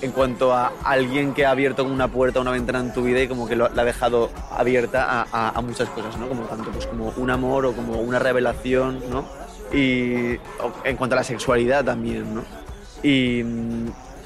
en 0.00 0.10
cuanto 0.12 0.52
a 0.52 0.72
alguien 0.84 1.32
que 1.34 1.46
ha 1.46 1.50
abierto 1.50 1.84
una 1.84 2.08
puerta, 2.08 2.40
una 2.40 2.50
ventana 2.50 2.80
en 2.80 2.92
tu 2.92 3.02
vida 3.02 3.20
y 3.22 3.28
como 3.28 3.46
que 3.48 3.56
lo- 3.56 3.68
la 3.70 3.82
ha 3.82 3.84
dejado 3.84 4.30
abierta 4.50 5.04
a, 5.22 5.26
a- 5.32 5.48
a 5.50 5.60
muchas 5.62 5.88
cosas, 5.90 6.16
¿no? 6.18 6.28
Como 6.28 6.42
tanto 6.44 6.70
pues 6.70 6.86
como 6.86 7.12
un 7.16 7.30
amor 7.30 7.66
o 7.66 7.72
como 7.72 8.00
una 8.00 8.18
revelación, 8.18 9.00
¿no? 9.10 9.24
Y 9.72 10.38
en 10.84 10.96
cuanto 10.96 11.14
a 11.14 11.18
la 11.18 11.24
sexualidad 11.24 11.84
también, 11.84 12.34
¿no? 12.34 12.42
Y, 13.02 13.42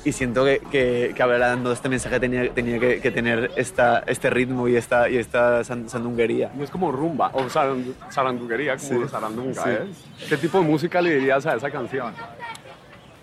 y 0.05 0.13
siento 0.13 0.45
que, 0.45 0.61
que, 0.71 1.13
que 1.15 1.23
hablando 1.23 1.71
de 1.71 1.75
este 1.75 1.89
mensaje 1.89 2.19
tenía, 2.21 2.53
tenía 2.53 2.79
que, 2.79 3.01
que 3.01 3.11
tener 3.11 3.51
esta, 3.57 4.01
este 4.07 4.31
ritmo 4.31 4.69
y 4.69 4.77
esta, 4.77 5.09
y 5.09 5.17
esta 5.17 5.65
san- 5.65 5.89
sandunguería. 5.89 6.51
Es 6.61 6.71
como 6.71 6.91
rumba, 6.93 7.31
o 7.35 7.43
sarandu- 7.45 7.95
sarandunguería, 8.11 8.77
como 8.77 9.03
Sí. 9.05 9.09
sarandunga, 9.11 9.63
Sí. 9.65 9.71
¿eh? 9.71 10.27
¿Qué 10.29 10.37
tipo 10.37 10.59
de 10.61 10.65
música 10.65 11.01
le 11.03 11.15
dirías 11.17 11.45
a 11.47 11.55
esa 11.57 11.71
canción? 11.71 12.13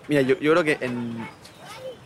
Mira, 0.08 0.22
yo, 0.22 0.38
yo 0.38 0.52
creo 0.52 0.64
que 0.64 0.78
en, 0.80 1.26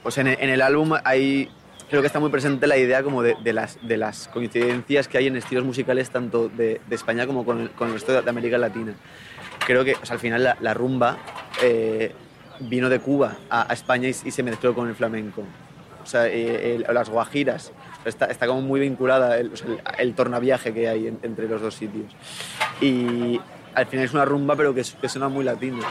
pues 0.03 0.19
en, 0.19 0.29
el 0.29 0.63
álbum 0.63 0.95
hay, 1.05 1.51
creo 1.89 2.01
que 2.01 2.07
está 2.07 2.21
muy 2.21 2.31
presente 2.31 2.67
la 2.67 2.77
idea 2.77 3.03
como 3.03 3.23
de, 3.23 3.53
las, 3.53 3.79
de 3.87 3.97
las 3.97 4.29
coincidencias 4.29 5.09
que 5.09 5.19
hay 5.19 5.27
en 5.27 5.37
estilos 5.37 5.65
musicales 5.65 6.11
tanto 6.11 6.49
de, 6.49 6.81
España 6.91 7.27
como 7.27 7.45
con 7.45 7.61
el, 7.61 7.71
con 7.71 7.93
resto 7.93 8.13
de, 8.13 8.23
de 8.23 8.31
América 8.31 8.59
Latina. 8.59 8.95
Creo 9.67 9.85
que 9.85 9.95
al 10.09 10.19
final 10.19 10.57
la, 10.59 10.75
rumba 10.75 11.19
eh, 11.63 12.15
vino 12.61 12.89
de 12.89 12.99
Cuba 12.99 13.37
a, 13.51 13.73
España 13.73 14.09
y, 14.09 14.13
se 14.13 14.43
mezcló 14.43 14.75
con 14.75 14.89
el 14.89 14.95
flamenco. 14.95 15.45
O 16.03 16.07
sea, 16.07 16.27
eh, 16.27 16.83
las 16.93 17.11
guajiras. 17.11 17.73
Está, 18.05 18.47
como 18.47 18.63
muy 18.63 18.81
vinculada 18.81 19.37
el, 19.39 19.53
o 19.53 20.15
tornaviaje 20.15 20.73
que 20.73 20.89
hay 20.89 21.09
en- 21.09 21.19
entre 21.23 21.47
los 21.47 21.61
dos 21.61 21.75
sitios. 21.75 22.11
Y 22.81 23.39
al 23.75 23.87
final 23.87 24.07
es 24.07 24.15
una 24.15 24.25
rumba, 24.25 24.57
pero 24.57 24.75
que, 24.75 24.83
que 25.01 25.09
suena 25.09 25.29
muy 25.29 25.45
latino. 25.45 25.83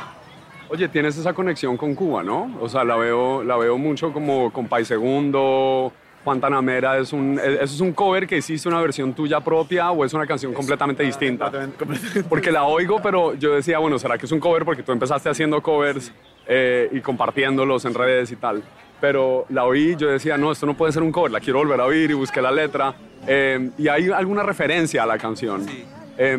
Oye, 0.69 0.87
tienes 0.87 1.17
esa 1.17 1.33
conexión 1.33 1.75
con 1.77 1.95
Cuba, 1.95 2.21
¿no? 2.23 2.55
O 2.61 2.69
sea, 2.69 2.83
la 2.83 2.95
veo, 2.95 3.43
la 3.43 3.57
veo 3.57 3.77
mucho 3.77 4.13
como 4.13 4.51
con 4.51 4.67
Pai 4.67 4.85
Segundo, 4.85 5.91
Juan 6.23 6.39
Tanamera. 6.39 6.97
¿Es 6.99 7.11
un, 7.11 7.39
¿Eso 7.43 7.63
es 7.63 7.79
un 7.81 7.91
cover 7.93 8.27
que 8.27 8.37
hiciste 8.37 8.69
una 8.69 8.79
versión 8.79 9.13
tuya 9.13 9.39
propia 9.39 9.89
o 9.89 10.05
es 10.05 10.13
una 10.13 10.27
canción 10.27 10.53
completamente 10.53 11.01
distinta? 11.03 11.45
Completamente- 11.45 11.77
completamente. 11.77 12.23
Porque 12.29 12.51
la 12.51 12.65
oigo, 12.65 13.01
pero 13.01 13.33
yo 13.33 13.55
decía, 13.55 13.79
bueno, 13.79 13.97
¿será 13.97 14.17
que 14.19 14.27
es 14.27 14.31
un 14.31 14.39
cover? 14.39 14.63
Porque 14.63 14.83
tú 14.83 14.91
empezaste 14.91 15.27
haciendo 15.29 15.59
covers 15.63 16.11
eh, 16.47 16.87
y 16.91 16.99
compartiéndolos 17.01 17.85
en 17.85 17.95
redes 17.95 18.31
y 18.31 18.35
tal. 18.35 18.61
Pero 19.01 19.45
la 19.49 19.65
oí, 19.65 19.95
yo 19.95 20.07
decía, 20.09 20.37
no, 20.37 20.51
esto 20.51 20.67
no 20.67 20.75
puede 20.77 20.91
ser 20.91 21.01
un 21.01 21.11
cover, 21.11 21.31
la 21.31 21.39
quiero 21.39 21.59
volver 21.59 21.79
a 21.81 21.85
oír 21.85 22.11
y 22.11 22.13
busqué 22.13 22.41
la 22.43 22.51
letra. 22.51 22.93
Eh, 23.25 23.71
y 23.77 23.87
hay 23.87 24.09
alguna 24.11 24.43
referencia 24.43 25.01
a 25.01 25.05
la 25.07 25.17
canción. 25.17 25.65
Eh, 26.17 26.37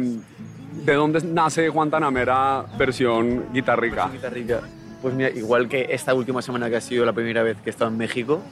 ¿De 0.72 0.94
dónde 0.94 1.20
nace 1.24 1.68
Juan 1.68 1.90
Tanamera 1.90 2.64
versión 2.78 3.52
guitarrica? 3.52 4.08
Guitarrica. 4.08 4.60
Pues 5.02 5.14
mira, 5.14 5.30
igual 5.30 5.68
que 5.68 5.88
esta 5.90 6.14
última 6.14 6.42
semana 6.42 6.70
que 6.70 6.76
ha 6.76 6.80
sido 6.80 7.04
la 7.04 7.12
primera 7.12 7.42
vez 7.42 7.56
que 7.56 7.70
he 7.70 7.72
estado 7.72 7.90
en 7.90 7.96
México, 7.96 8.42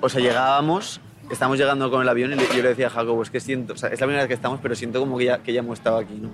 o 0.00 0.08
sea, 0.08 0.20
llegábamos, 0.20 1.00
estábamos 1.30 1.58
llegando 1.58 1.90
con 1.90 2.02
el 2.02 2.08
avión 2.08 2.32
y 2.32 2.56
yo 2.56 2.62
le 2.62 2.70
decía 2.70 2.86
a 2.86 2.90
Jacobo, 2.90 3.22
es 3.22 3.30
que 3.30 3.40
siento, 3.40 3.74
o 3.74 3.76
sea, 3.76 3.90
es 3.90 4.00
la 4.00 4.06
primera 4.06 4.22
vez 4.22 4.28
que 4.28 4.34
estamos, 4.34 4.58
pero 4.62 4.74
siento 4.74 5.00
como 5.00 5.18
que 5.18 5.26
ya, 5.26 5.38
que 5.38 5.52
ya 5.52 5.60
hemos 5.60 5.78
estado 5.78 5.98
aquí, 5.98 6.14
¿no? 6.14 6.30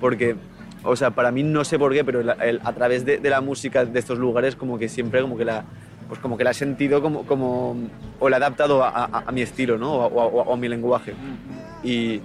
Porque, 0.00 0.36
o 0.82 0.96
sea, 0.96 1.10
para 1.10 1.30
mí 1.30 1.42
no 1.42 1.64
sé 1.64 1.78
por 1.78 1.92
qué, 1.92 2.04
pero 2.04 2.22
a 2.30 2.72
través 2.72 3.04
de 3.04 3.20
la 3.30 3.40
música 3.40 3.84
de 3.84 3.98
estos 3.98 4.18
lugares 4.18 4.56
como 4.56 4.78
que 4.78 4.88
siempre 4.88 5.22
como 5.22 5.36
que 5.36 5.44
la, 5.44 5.64
pues 6.12 6.20
como 6.20 6.36
que 6.36 6.44
la 6.44 6.50
he 6.50 6.54
sentido 6.54 7.00
como, 7.00 7.22
como 7.24 7.74
o 8.20 8.28
la 8.28 8.36
he 8.36 8.40
adaptado 8.40 8.84
a, 8.84 8.90
a- 8.90 9.24
a 9.26 9.32
mi 9.32 9.40
estilo, 9.40 9.78
¿no? 9.78 9.94
O, 9.94 10.06
o 10.06 10.42
o 10.42 10.52
a 10.52 10.56
mi 10.58 10.68
lenguaje. 10.68 11.14
Y 11.82 12.20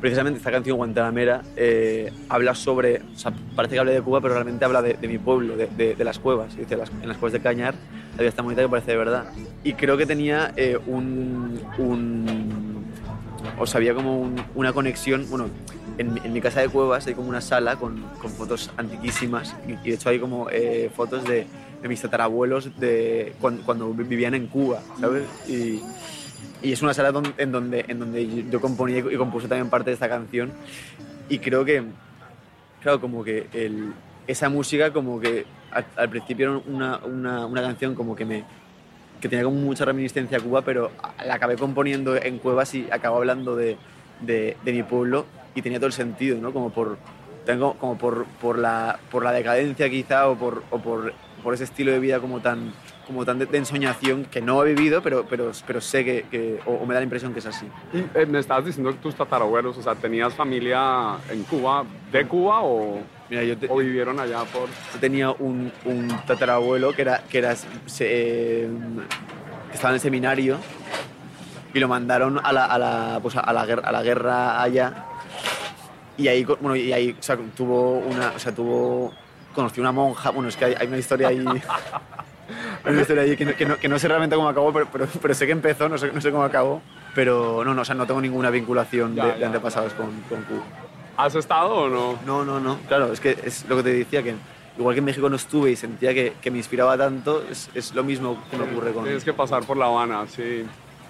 precisamente 0.00 0.38
esta 0.38 0.50
canción, 0.50 0.76
Guantanamera, 0.76 1.42
eh, 1.54 2.12
habla 2.28 2.56
sobre, 2.56 2.96
o 2.96 3.16
sea, 3.16 3.32
parece 3.54 3.74
que 3.74 3.78
habla 3.78 3.92
de 3.92 4.02
Cuba, 4.02 4.20
pero 4.20 4.34
realmente 4.34 4.64
habla 4.64 4.82
de, 4.82 4.94
de 4.94 5.06
mi 5.06 5.18
pueblo, 5.18 5.56
de, 5.56 5.68
de- 5.68 5.94
de 5.94 6.04
las 6.04 6.18
cuevas. 6.18 6.56
Dice, 6.56 6.76
las- 6.76 6.90
en 7.00 7.06
las 7.08 7.16
cuevas 7.16 7.32
de 7.32 7.38
Cañar, 7.40 7.74
la 8.16 8.18
vida 8.22 8.28
está 8.28 8.42
bonita 8.42 8.60
que 8.62 8.68
parece 8.68 8.90
de 8.90 8.96
verdad. 8.96 9.26
Y 9.62 9.74
creo 9.74 9.96
que 9.96 10.04
tenía 10.04 10.52
eh, 10.56 10.76
un, 10.88 11.60
un- 11.78 12.67
O 13.60 13.66
sea, 13.66 13.78
había 13.78 13.94
como 13.94 14.18
un- 14.20 14.42
una 14.54 14.72
conexión, 14.72 15.26
bueno, 15.28 15.46
en, 15.98 16.32
mi- 16.32 16.40
casa 16.40 16.60
de 16.60 16.68
cuevas 16.68 17.06
hay 17.06 17.14
como 17.14 17.28
una 17.28 17.40
sala 17.40 17.76
con, 17.76 18.04
fotos 18.36 18.70
antiquísimas 18.76 19.56
y, 19.66 19.72
y 19.72 19.90
de 19.90 19.94
hecho 19.94 20.08
hay 20.10 20.20
como 20.20 20.48
eh, 20.50 20.90
fotos 20.94 21.24
de, 21.24 21.46
mis 21.82 22.00
tatarabuelos 22.00 22.78
de 22.78 23.34
cuando, 23.40 23.92
vivían 23.94 24.34
en 24.34 24.46
Cuba, 24.46 24.80
¿sabes? 25.00 25.24
Y, 25.48 25.82
es 26.62 26.82
una 26.82 26.92
sala 26.94 27.12
en 27.36 27.52
donde, 27.52 27.84
en 27.88 27.98
donde 28.00 28.46
yo 28.50 28.60
componía 28.60 28.98
y 28.98 29.16
compuse 29.16 29.46
también 29.48 29.70
parte 29.70 29.90
de 29.90 29.94
esta 29.94 30.08
canción. 30.08 30.50
Y 31.28 31.38
creo 31.38 31.64
que, 31.64 31.84
claro, 32.82 33.00
como 33.00 33.22
que 33.22 33.46
esa 34.26 34.48
música 34.48 34.92
como 34.92 35.20
que 35.20 35.46
al, 35.70 35.84
al 35.96 36.08
principio 36.08 36.50
era 36.50 36.62
una, 36.66 36.96
una, 36.98 37.46
una 37.46 37.62
canción 37.62 37.94
como 37.94 38.16
que 38.16 38.24
me 38.24 38.44
que 39.20 39.28
tenía 39.28 39.44
como 39.44 39.56
mucha 39.56 39.84
reminiscencia 39.84 40.38
a 40.38 40.40
Cuba, 40.40 40.62
pero 40.62 40.90
la 41.24 41.34
acabé 41.34 41.56
componiendo 41.56 42.16
en 42.16 42.38
cuevas 42.38 42.74
y 42.74 42.86
acabo 42.90 43.16
hablando 43.16 43.56
de, 43.56 43.76
de, 44.20 44.56
mi 44.64 44.82
pueblo 44.82 45.26
y 45.54 45.62
tenía 45.62 45.78
todo 45.78 45.86
el 45.88 45.92
sentido, 45.92 46.38
¿no? 46.40 46.52
Como 46.52 46.70
por, 46.70 46.98
tengo, 47.44 47.74
como 47.74 47.98
por, 47.98 48.26
por, 48.40 48.58
la, 48.58 48.98
por 49.10 49.24
la 49.24 49.32
decadencia 49.32 49.88
quizá 49.90 50.28
o 50.28 50.36
por, 50.36 50.62
o 50.70 50.78
por, 50.78 51.12
por 51.42 51.54
ese 51.54 51.64
estilo 51.64 51.92
de 51.92 51.98
vida 51.98 52.20
como 52.20 52.40
tan, 52.40 52.72
como 53.06 53.24
tan 53.24 53.38
de, 53.38 53.46
de 53.46 53.58
ensoñación 53.58 54.24
que 54.26 54.40
no 54.40 54.64
he 54.64 54.74
vivido, 54.74 55.02
pero, 55.02 55.24
pero, 55.28 55.50
pero 55.66 55.80
sé 55.80 56.04
que, 56.04 56.26
que- 56.30 56.60
o, 56.66 56.74
o 56.74 56.86
me 56.86 56.94
da 56.94 57.00
la 57.00 57.04
impresión 57.04 57.32
que 57.32 57.40
es 57.40 57.46
así. 57.46 57.66
Y, 57.92 57.98
eh, 58.18 58.26
me 58.26 58.38
estabas 58.38 58.66
diciendo 58.66 58.92
que 58.92 58.98
tus 58.98 59.14
tatarabuelos, 59.14 59.76
o 59.78 59.82
sea, 59.82 59.94
¿tenías 59.94 60.34
familia 60.34 61.16
en 61.30 61.42
Cuba, 61.44 61.84
de 62.12 62.26
Cuba 62.26 62.60
o, 62.62 63.00
Mira, 63.30 63.44
yo, 63.44 63.56
te- 63.58 63.68
o 63.68 63.76
vivieron 63.76 64.18
allá 64.20 64.44
por...? 64.44 64.68
yo 64.94 65.00
tenía 65.00 65.30
un, 65.30 65.70
un 65.84 66.08
tatarabuelo 66.26 66.92
que 66.94 67.02
era 67.02 67.22
que 67.28 67.38
era 67.38 67.54
se- 67.56 67.66
eh, 68.00 68.68
que 69.70 69.74
estaba 69.74 69.90
en 69.90 69.94
el 69.96 70.00
seminario 70.00 70.56
y 71.74 71.78
lo 71.80 71.88
mandaron 71.88 72.40
a 72.42 72.52
la, 72.52 72.64
a 72.64 72.78
la, 72.78 73.18
pues 73.20 73.36
a 73.36 73.52
la 73.52 73.66
guerra 73.66 73.88
a 73.88 73.92
la 73.92 74.02
guerra 74.02 74.62
allá. 74.62 75.04
Y 76.16 76.26
ahí 76.28 76.44
bueno 76.44 76.74
y 76.74 76.92
ahí 76.92 77.14
o 77.18 77.22
sea, 77.22 77.36
tuvo 77.56 77.98
una 77.98 78.32
o 78.34 78.38
sea 78.38 78.52
tuvo 78.54 79.12
conoció 79.54 79.82
una 79.82 79.92
monja. 79.92 80.30
Bueno 80.30 80.48
es 80.48 80.56
que 80.56 80.64
hay, 80.64 80.74
hay 80.80 80.86
una 80.86 80.96
historia 80.98 81.28
ahí 81.28 81.38
hay 82.84 82.92
una 82.92 83.00
historia 83.02 83.22
ahí 83.24 83.36
que 83.36 83.44
no, 83.44 83.54
que 83.56 83.66
no- 83.66 83.76
que 83.76 83.88
no 83.88 83.98
sé 83.98 84.08
realmente 84.08 84.34
cómo 84.36 84.48
acabó 84.48 84.72
pero, 84.72 84.88
pero, 84.90 85.06
pero 85.20 85.34
sé 85.34 85.44
que 85.46 85.52
empezó 85.52 85.88
no 85.88 85.98
sé, 85.98 86.10
no 86.12 86.20
sé 86.22 86.30
cómo 86.30 86.44
acabó. 86.44 86.80
Pero 87.14 87.62
no 87.64 87.74
no 87.74 87.82
o 87.82 87.84
sea 87.84 87.94
no 87.94 88.06
tengo 88.06 88.20
ninguna 88.22 88.48
vinculación 88.48 89.14
Ya, 89.14 89.26
de, 89.26 89.40
ya, 89.40 89.46
antepasados 89.46 89.92
con, 89.92 90.06
con 90.28 90.42
Cuba 90.44 90.62
¿Has 91.18 91.34
estado 91.34 91.74
o 91.74 91.88
no? 91.88 92.18
no, 92.24 92.44
no, 92.44 92.60
no. 92.60 92.78
Claro, 92.88 93.12
es 93.12 93.20
que 93.20 93.36
es 93.44 93.66
lo 93.68 93.76
que 93.76 93.82
te 93.82 93.92
decía, 93.92 94.22
que 94.22 94.34
igual 94.78 94.94
que 94.94 95.00
en 95.00 95.04
México 95.04 95.28
no 95.28 95.36
estuve 95.36 95.72
y 95.72 95.76
sentía 95.76 96.14
que, 96.14 96.34
que 96.40 96.50
me 96.50 96.58
inspiraba 96.58 96.96
tanto, 96.96 97.44
es, 97.50 97.68
es 97.74 97.94
lo 97.94 98.04
mismo 98.04 98.42
que 98.50 98.56
me 98.56 98.64
ocurre 98.64 98.92
con... 98.92 99.02
Tienes 99.04 99.24
que 99.24 99.32
pasar 99.32 99.64
por 99.64 99.76
La 99.76 99.86
Habana, 99.86 100.26
sí. 100.28 100.64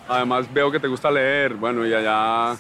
Además 0.09 0.51
veo 0.55 0.71
que 0.73 0.81
te 0.81 0.89
gusta 0.89 1.11
leer, 1.11 1.53
bueno, 1.55 1.87
y 1.87 1.93
allá 1.93 2.57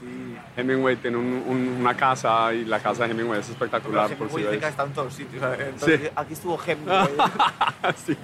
Hemingway 0.55 0.97
tiene 0.97 1.17
un- 1.17 1.43
un- 1.47 1.77
una 1.81 1.97
casa 1.97 2.53
y 2.53 2.67
la 2.67 2.79
casa 2.81 3.07
de 3.07 3.13
Hemingway 3.13 3.41
es 3.41 3.49
espectacular, 3.49 4.15
por 4.17 4.29
si 4.31 4.43
ves. 4.43 4.63
está 4.63 4.85
en 4.85 4.93
todos 4.93 5.15
sitios. 5.15 5.43
entonces, 5.59 6.11
Aquí 6.15 6.35
estuvo 6.35 6.59
Hemingway. 6.67 7.09
Sí. 8.07 8.15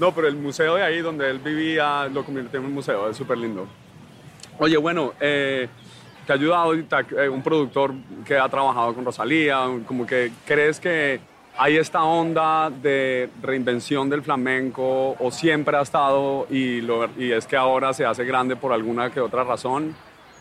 No, 0.00 0.12
pero 0.12 0.26
el 0.26 0.34
museo 0.34 0.74
de 0.74 0.82
ahí 0.82 1.00
donde 1.00 1.30
él 1.30 1.38
vivía 1.38 2.08
lo 2.08 2.24
convirtió 2.24 2.58
en 2.58 2.66
un 2.66 2.72
museo, 2.74 3.08
es 3.08 3.16
súper 3.16 3.38
lindo. 3.38 3.68
Oye, 4.58 4.76
bueno, 4.78 5.12
eh, 5.20 5.68
te 6.26 6.32
ha 6.32 6.36
ayudado 6.36 6.74
eh, 6.74 7.28
un 7.28 7.42
productor 7.42 7.92
que 8.24 8.38
ha 8.38 8.48
trabajado 8.48 8.94
con 8.94 9.04
Rosalía, 9.04 9.66
como 9.86 10.06
que 10.06 10.32
crees 10.46 10.80
que 10.80 11.20
hay 11.56 11.76
esta 11.76 12.02
onda 12.02 12.70
de 12.70 13.28
reinvención 13.42 14.10
del 14.10 14.22
flamenco 14.22 15.16
o 15.18 15.30
siempre 15.30 15.76
ha 15.76 15.82
estado 15.82 16.46
y, 16.50 16.80
y 17.18 17.32
es 17.32 17.46
que 17.46 17.56
ahora 17.56 17.92
se 17.92 18.04
hace 18.04 18.24
grande 18.24 18.56
por 18.56 18.72
alguna 18.72 19.10
que 19.10 19.20
otra 19.20 19.44
razón. 19.44 19.94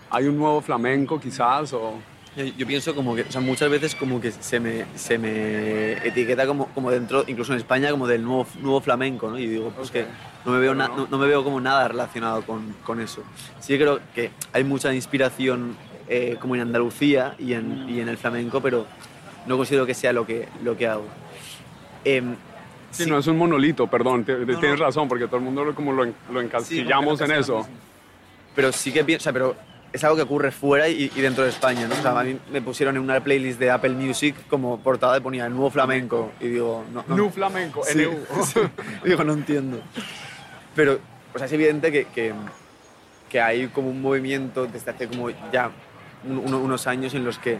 ¿Hay 0.09 0.27
un 0.27 0.37
nuevo 0.37 0.61
flamenco 0.61 1.19
quizás 1.19 1.73
o...? 1.73 2.12
Yo, 2.35 2.45
yo 2.45 2.65
pienso 2.65 2.95
como 2.95 3.15
que, 3.15 3.21
o 3.21 3.31
sea, 3.31 3.41
muchas 3.41 3.69
veces 3.69 3.93
como 3.95 4.19
que 4.19 4.31
se 4.31 4.59
me, 4.59 4.85
se 4.95 5.17
me 5.19 5.93
etiqueta 6.07 6.47
como, 6.47 6.67
como 6.69 6.89
dentro, 6.89 7.23
incluso 7.27 7.53
en 7.53 7.59
España, 7.59 7.91
como 7.91 8.07
del 8.07 8.23
nuevo, 8.23 8.47
nuevo 8.59 8.81
flamenco, 8.81 9.29
¿no? 9.29 9.37
Y 9.37 9.47
digo, 9.47 9.71
pues 9.75 9.91
que 9.91 10.05
no 10.45 10.51
me 10.51 10.59
veo, 10.59 10.73
na- 10.73 10.87
no, 10.87 11.07
no 11.09 11.17
me 11.19 11.27
veo 11.27 11.43
como 11.43 11.61
nada 11.61 11.87
relacionado 11.87 12.41
con, 12.43 12.73
con 12.83 12.99
eso. 12.99 13.23
Sí 13.59 13.77
creo 13.77 13.99
que 14.15 14.31
hay 14.51 14.63
mucha 14.63 14.93
inspiración 14.93 15.75
eh, 16.07 16.37
como 16.39 16.55
en 16.55 16.61
Andalucía 16.61 17.35
y 17.37 17.53
en, 17.53 17.87
y 17.87 17.99
en 17.99 18.09
el 18.09 18.17
flamenco, 18.17 18.61
pero 18.61 18.87
no 19.45 19.55
considero 19.57 19.85
que 19.85 19.93
sea 19.93 20.11
lo 20.11 20.25
que, 20.25 20.47
lo 20.63 20.75
que 20.75 20.87
hago. 20.87 21.05
Em, 22.03 22.35
Sí, 22.91 23.05
sí, 23.05 23.09
no 23.09 23.17
es 23.17 23.25
un 23.25 23.37
monolito, 23.39 23.87
perdón, 23.87 24.23
te- 24.23 24.37
No, 24.37 24.59
tienes 24.59 24.79
no. 24.79 24.85
razón, 24.85 25.07
porque 25.07 25.25
todo 25.25 25.37
el 25.37 25.41
mundo 25.43 25.73
como 25.73 25.91
lo, 25.93 26.05
lo 26.05 26.11
Sí, 26.39 26.45
encasillamos 26.45 27.19
como 27.19 27.33
en 27.33 27.39
eso. 27.39 27.67
Pero 28.55 28.71
sí 28.71 28.91
que 28.91 29.03
pienso, 29.03 29.21
o 29.21 29.23
sea, 29.23 29.33
pero 29.33 29.55
es 29.93 30.03
algo 30.03 30.15
que 30.15 30.23
ocurre 30.23 30.51
fuera 30.51 30.89
y, 30.89 31.11
y 31.15 31.21
dentro 31.21 31.43
de 31.43 31.51
España, 31.51 31.87
¿no? 31.87 31.93
O 31.93 32.01
sea, 32.01 32.19
a 32.19 32.23
mí 32.23 32.37
me 32.51 32.61
pusieron 32.61 32.95
en 32.97 33.03
una 33.03 33.19
playlist 33.23 33.59
de 33.59 33.69
Apple 33.71 33.91
Music 33.91 34.35
como 34.49 34.79
portada 34.79 35.15
y 35.17 35.21
ponía 35.21 35.45
el 35.45 35.51
nuevo 35.53 35.69
flamenco 35.69 36.31
y 36.39 36.47
digo, 36.47 36.83
no, 36.91 37.05
no. 37.07 37.15
Nu 37.15 37.29
flamenco, 37.29 37.83
Sí, 37.85 37.99
NU. 38.03 38.43
sí. 38.43 38.59
digo, 39.05 39.23
no 39.23 39.33
entiendo. 39.33 39.79
Pero, 40.75 40.99
o 41.33 41.37
sea, 41.37 41.45
es 41.45 41.53
evidente 41.53 41.91
que, 41.91 42.05
que, 42.05 42.33
que 43.29 43.39
hay 43.39 43.67
como 43.67 43.89
un 43.89 44.01
movimiento 44.01 44.65
desde 44.65 44.91
hace 44.91 45.07
como 45.07 45.29
ya 45.51 45.69
un- 46.27 46.39
uno- 46.39 46.59
unos 46.59 46.87
años 46.87 47.13
en 47.13 47.23
los 47.23 47.37
que 47.37 47.59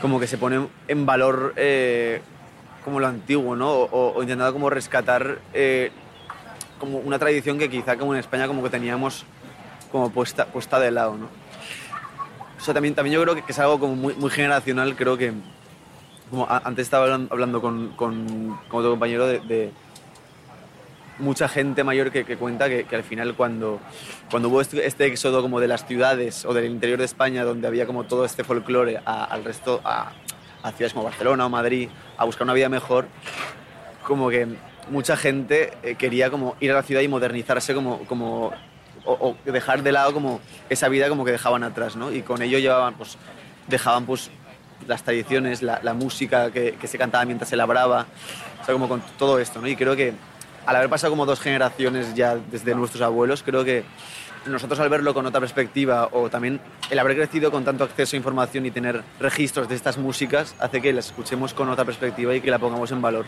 como 0.00 0.18
que 0.18 0.26
se 0.26 0.36
pone 0.38 0.66
en 0.88 1.06
valor 1.06 1.52
eh, 1.56 2.20
como 2.84 2.98
lo 2.98 3.06
antiguo, 3.06 3.54
¿no? 3.54 3.70
O, 3.70 3.84
o- 3.84 4.12
o 4.16 4.22
intentando 4.22 4.52
como 4.52 4.70
rescatar 4.70 5.38
eh, 5.52 5.92
como 6.80 6.98
una 6.98 7.18
tradición 7.20 7.58
que 7.58 7.70
quizá 7.70 7.96
como 7.96 8.12
en 8.12 8.18
España 8.20 8.48
como 8.48 8.62
que 8.62 8.70
teníamos 8.70 9.24
como 9.92 10.10
puesta, 10.10 10.46
puesta 10.46 10.80
de 10.80 10.90
lado, 10.90 11.16
¿no? 11.16 11.28
O 12.64 12.72
también, 12.72 12.94
también 12.94 13.12
yo 13.14 13.22
creo 13.22 13.34
que, 13.34 13.42
es 13.46 13.58
algo 13.58 13.78
como 13.78 13.94
muy, 13.94 14.14
generacional, 14.30 14.96
creo 14.96 15.18
que 15.18 15.34
como 16.30 16.46
antes 16.48 16.84
estaba 16.86 17.04
hablan- 17.06 17.28
hablando 17.30 17.60
con, 17.60 17.88
con, 17.90 18.58
con 18.68 18.80
otro 18.80 18.90
compañero 18.92 19.26
de, 19.26 19.40
mucha 21.18 21.46
gente 21.46 21.84
mayor 21.84 22.10
que, 22.10 22.24
cuenta 22.38 22.68
que, 22.70 22.84
que 22.84 22.96
al 22.96 23.04
final 23.04 23.34
cuando, 23.34 23.80
cuando 24.30 24.48
hubo 24.48 24.62
este, 24.62 24.86
este 24.86 25.04
éxodo 25.04 25.42
como 25.42 25.60
de 25.60 25.68
las 25.68 25.86
ciudades 25.86 26.46
o 26.46 26.54
del 26.54 26.64
interior 26.64 26.98
de 26.98 27.04
España 27.04 27.44
donde 27.44 27.68
había 27.68 27.84
como 27.86 28.04
todo 28.04 28.24
este 28.24 28.44
folclore 28.44 28.98
a- 29.04 29.24
al 29.24 29.44
resto, 29.44 29.82
a, 29.84 30.12
a 30.62 30.70
ciudades 30.72 30.94
como 30.94 31.04
Barcelona 31.04 31.44
o 31.44 31.50
Madrid, 31.50 31.90
a 32.16 32.24
buscar 32.24 32.44
una 32.44 32.54
vida 32.54 32.70
mejor, 32.70 33.06
como 34.06 34.30
que 34.30 34.48
mucha 34.90 35.16
gente 35.18 35.74
eh, 35.82 35.96
quería 35.96 36.30
como 36.30 36.56
ir 36.60 36.72
a 36.72 36.76
la 36.76 36.82
ciudad 36.82 37.02
y 37.02 37.08
modernizarse 37.08 37.74
como, 37.74 37.98
como 38.06 38.52
o, 39.04 39.36
o 39.46 39.50
dejar 39.50 39.82
de 39.82 39.92
lado 39.92 40.12
como 40.12 40.40
esa 40.68 40.88
vida 40.88 41.08
como 41.08 41.24
que 41.24 41.32
dejaban 41.32 41.62
atrás, 41.64 41.96
¿no? 41.96 42.12
Y 42.12 42.22
con 42.22 42.42
ello 42.42 42.58
llevaban, 42.58 42.94
pues, 42.94 43.16
dejaban 43.68 44.06
pues 44.06 44.30
las 44.86 45.02
tradiciones, 45.02 45.62
la, 45.62 45.80
la 45.82 45.94
música 45.94 46.50
que, 46.50 46.72
que 46.72 46.86
se 46.86 46.98
cantaba 46.98 47.24
mientras 47.24 47.48
se 47.48 47.56
labraba, 47.56 48.06
o 48.60 48.64
sea, 48.64 48.72
como 48.72 48.88
con 48.88 49.02
todo 49.18 49.38
esto, 49.38 49.60
¿no? 49.60 49.68
Y 49.68 49.76
creo 49.76 49.96
que 49.96 50.12
al 50.66 50.76
haber 50.76 50.88
pasado 50.88 51.12
como 51.12 51.26
dos 51.26 51.40
generaciones 51.40 52.14
ya 52.14 52.36
desde 52.36 52.74
nuestros 52.74 53.02
abuelos, 53.02 53.42
creo 53.42 53.64
que 53.64 53.84
nosotros 54.46 54.78
al 54.80 54.88
verlo 54.88 55.14
con 55.14 55.24
otra 55.26 55.40
perspectiva 55.40 56.08
o 56.12 56.28
también 56.28 56.60
el 56.90 56.98
haber 56.98 57.16
crecido 57.16 57.50
con 57.50 57.64
tanto 57.64 57.84
acceso 57.84 58.16
a 58.16 58.18
información 58.18 58.66
y 58.66 58.70
tener 58.70 59.02
registros 59.18 59.68
de 59.68 59.74
estas 59.74 59.96
músicas 59.96 60.54
hace 60.58 60.80
que 60.82 60.92
las 60.92 61.06
escuchemos 61.06 61.54
con 61.54 61.68
otra 61.68 61.84
perspectiva 61.84 62.34
y 62.34 62.40
que 62.40 62.50
la 62.50 62.58
pongamos 62.58 62.90
en 62.92 63.00
valor. 63.00 63.24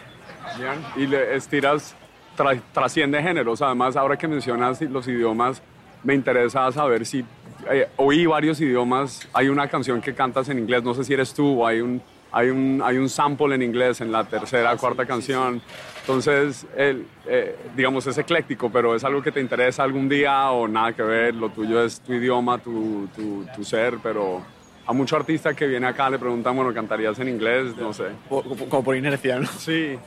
Bien, 0.58 0.84
Y 0.96 1.06
le 1.06 1.36
estiras, 1.36 1.94
tra- 2.36 2.60
trasciende 2.72 3.22
géneros. 3.22 3.62
Además, 3.62 3.96
ahora 3.96 4.16
que 4.16 4.28
mencionas 4.28 4.80
los 4.82 5.08
idiomas, 5.08 5.62
me 6.04 6.14
interesa 6.14 6.70
saber 6.72 7.04
si 7.06 7.24
eh, 7.70 7.88
oí 7.96 8.26
varios 8.26 8.60
idiomas. 8.60 9.28
Hay 9.32 9.48
una 9.48 9.66
canción 9.68 10.00
que 10.00 10.14
cantas 10.14 10.48
en 10.48 10.58
inglés, 10.58 10.82
no 10.82 10.94
sé 10.94 11.04
si 11.04 11.14
eres 11.14 11.32
tú, 11.34 11.62
o 11.62 11.66
hay 11.66 11.80
un, 11.80 12.00
hay 12.30 12.50
un, 12.50 12.82
hay 12.84 12.98
un 12.98 13.08
sample 13.08 13.54
en 13.54 13.62
inglés 13.62 14.00
en 14.00 14.12
la 14.12 14.24
tercera, 14.24 14.76
cuarta 14.76 15.06
canción. 15.06 15.60
Entonces, 16.02 16.64
el, 16.76 17.04
eh, 17.26 17.56
digamos, 17.74 18.06
es 18.06 18.16
ecléctico, 18.18 18.70
pero 18.70 18.94
es 18.94 19.02
algo 19.02 19.20
que 19.22 19.32
te 19.32 19.40
interesa 19.40 19.82
algún 19.82 20.08
día 20.08 20.50
o 20.50 20.68
nada 20.68 20.92
que 20.92 21.02
ver. 21.02 21.34
Lo 21.34 21.48
tuyo 21.48 21.82
es 21.84 22.00
tu 22.00 22.12
idioma, 22.12 22.58
tu, 22.58 23.08
tu, 23.16 23.44
tu 23.56 23.64
ser, 23.64 23.94
pero 24.00 24.40
a 24.86 24.92
mucho 24.92 25.16
artista 25.16 25.52
que 25.52 25.66
viene 25.66 25.88
acá 25.88 26.08
le 26.08 26.16
preguntan, 26.20 26.54
bueno, 26.54 26.72
¿cantarías 26.72 27.18
en 27.18 27.28
inglés? 27.30 27.76
No 27.76 27.92
sé. 27.92 28.04
Como 28.28 28.84
por 28.84 28.94
inercia, 28.94 29.40
¿no? 29.40 29.48
Sí. 29.48 29.98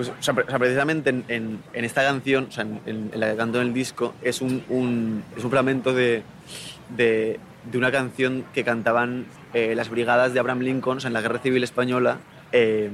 Pues, 0.00 0.08
o 0.18 0.22
sea, 0.22 0.32
precisamente 0.32 1.10
en, 1.10 1.24
en- 1.28 1.58
en 1.74 1.84
esta 1.84 2.02
canción, 2.02 2.46
o 2.48 2.52
sea, 2.52 2.64
en, 2.64 2.80
en- 3.12 3.20
la 3.20 3.30
que 3.32 3.36
canto 3.36 3.60
en 3.60 3.66
el 3.66 3.74
disco, 3.74 4.14
es 4.22 4.40
un, 4.40 4.64
un- 4.70 5.22
es 5.36 5.44
un 5.44 5.50
fragmento 5.50 5.92
de, 5.92 6.22
de, 6.96 7.38
de 7.70 7.76
una 7.78 7.92
canción 7.92 8.46
que 8.54 8.64
cantaban 8.64 9.26
eh, 9.52 9.74
las 9.74 9.90
brigadas 9.90 10.32
de 10.32 10.40
Abraham 10.40 10.60
Lincoln 10.60 10.96
o 10.96 11.00
sea, 11.00 11.08
en 11.08 11.12
la 11.12 11.20
Guerra 11.20 11.38
Civil 11.40 11.62
Española. 11.64 12.16
eh, 12.50 12.90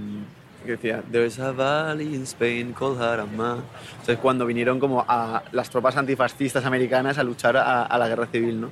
que 0.65 0.73
decía, 0.73 1.01
There's 1.13 1.39
a 1.39 1.53
valley 1.53 2.13
in 2.13 2.25
Spain 2.25 2.73
called 2.73 2.99
Jarama. 2.99 3.59
Entonces, 3.93 4.19
cuando 4.19 4.45
vinieron 4.45 4.81
como 4.81 5.05
a 5.07 5.45
las 5.53 5.71
tropas 5.71 5.97
antifascistas 5.97 6.65
americanas 6.65 7.19
a 7.19 7.23
luchar 7.23 7.57
a, 7.57 7.85
a 7.85 7.99
la 7.99 8.09
guerra 8.09 8.27
civil, 8.27 8.61
¿no? 8.63 8.71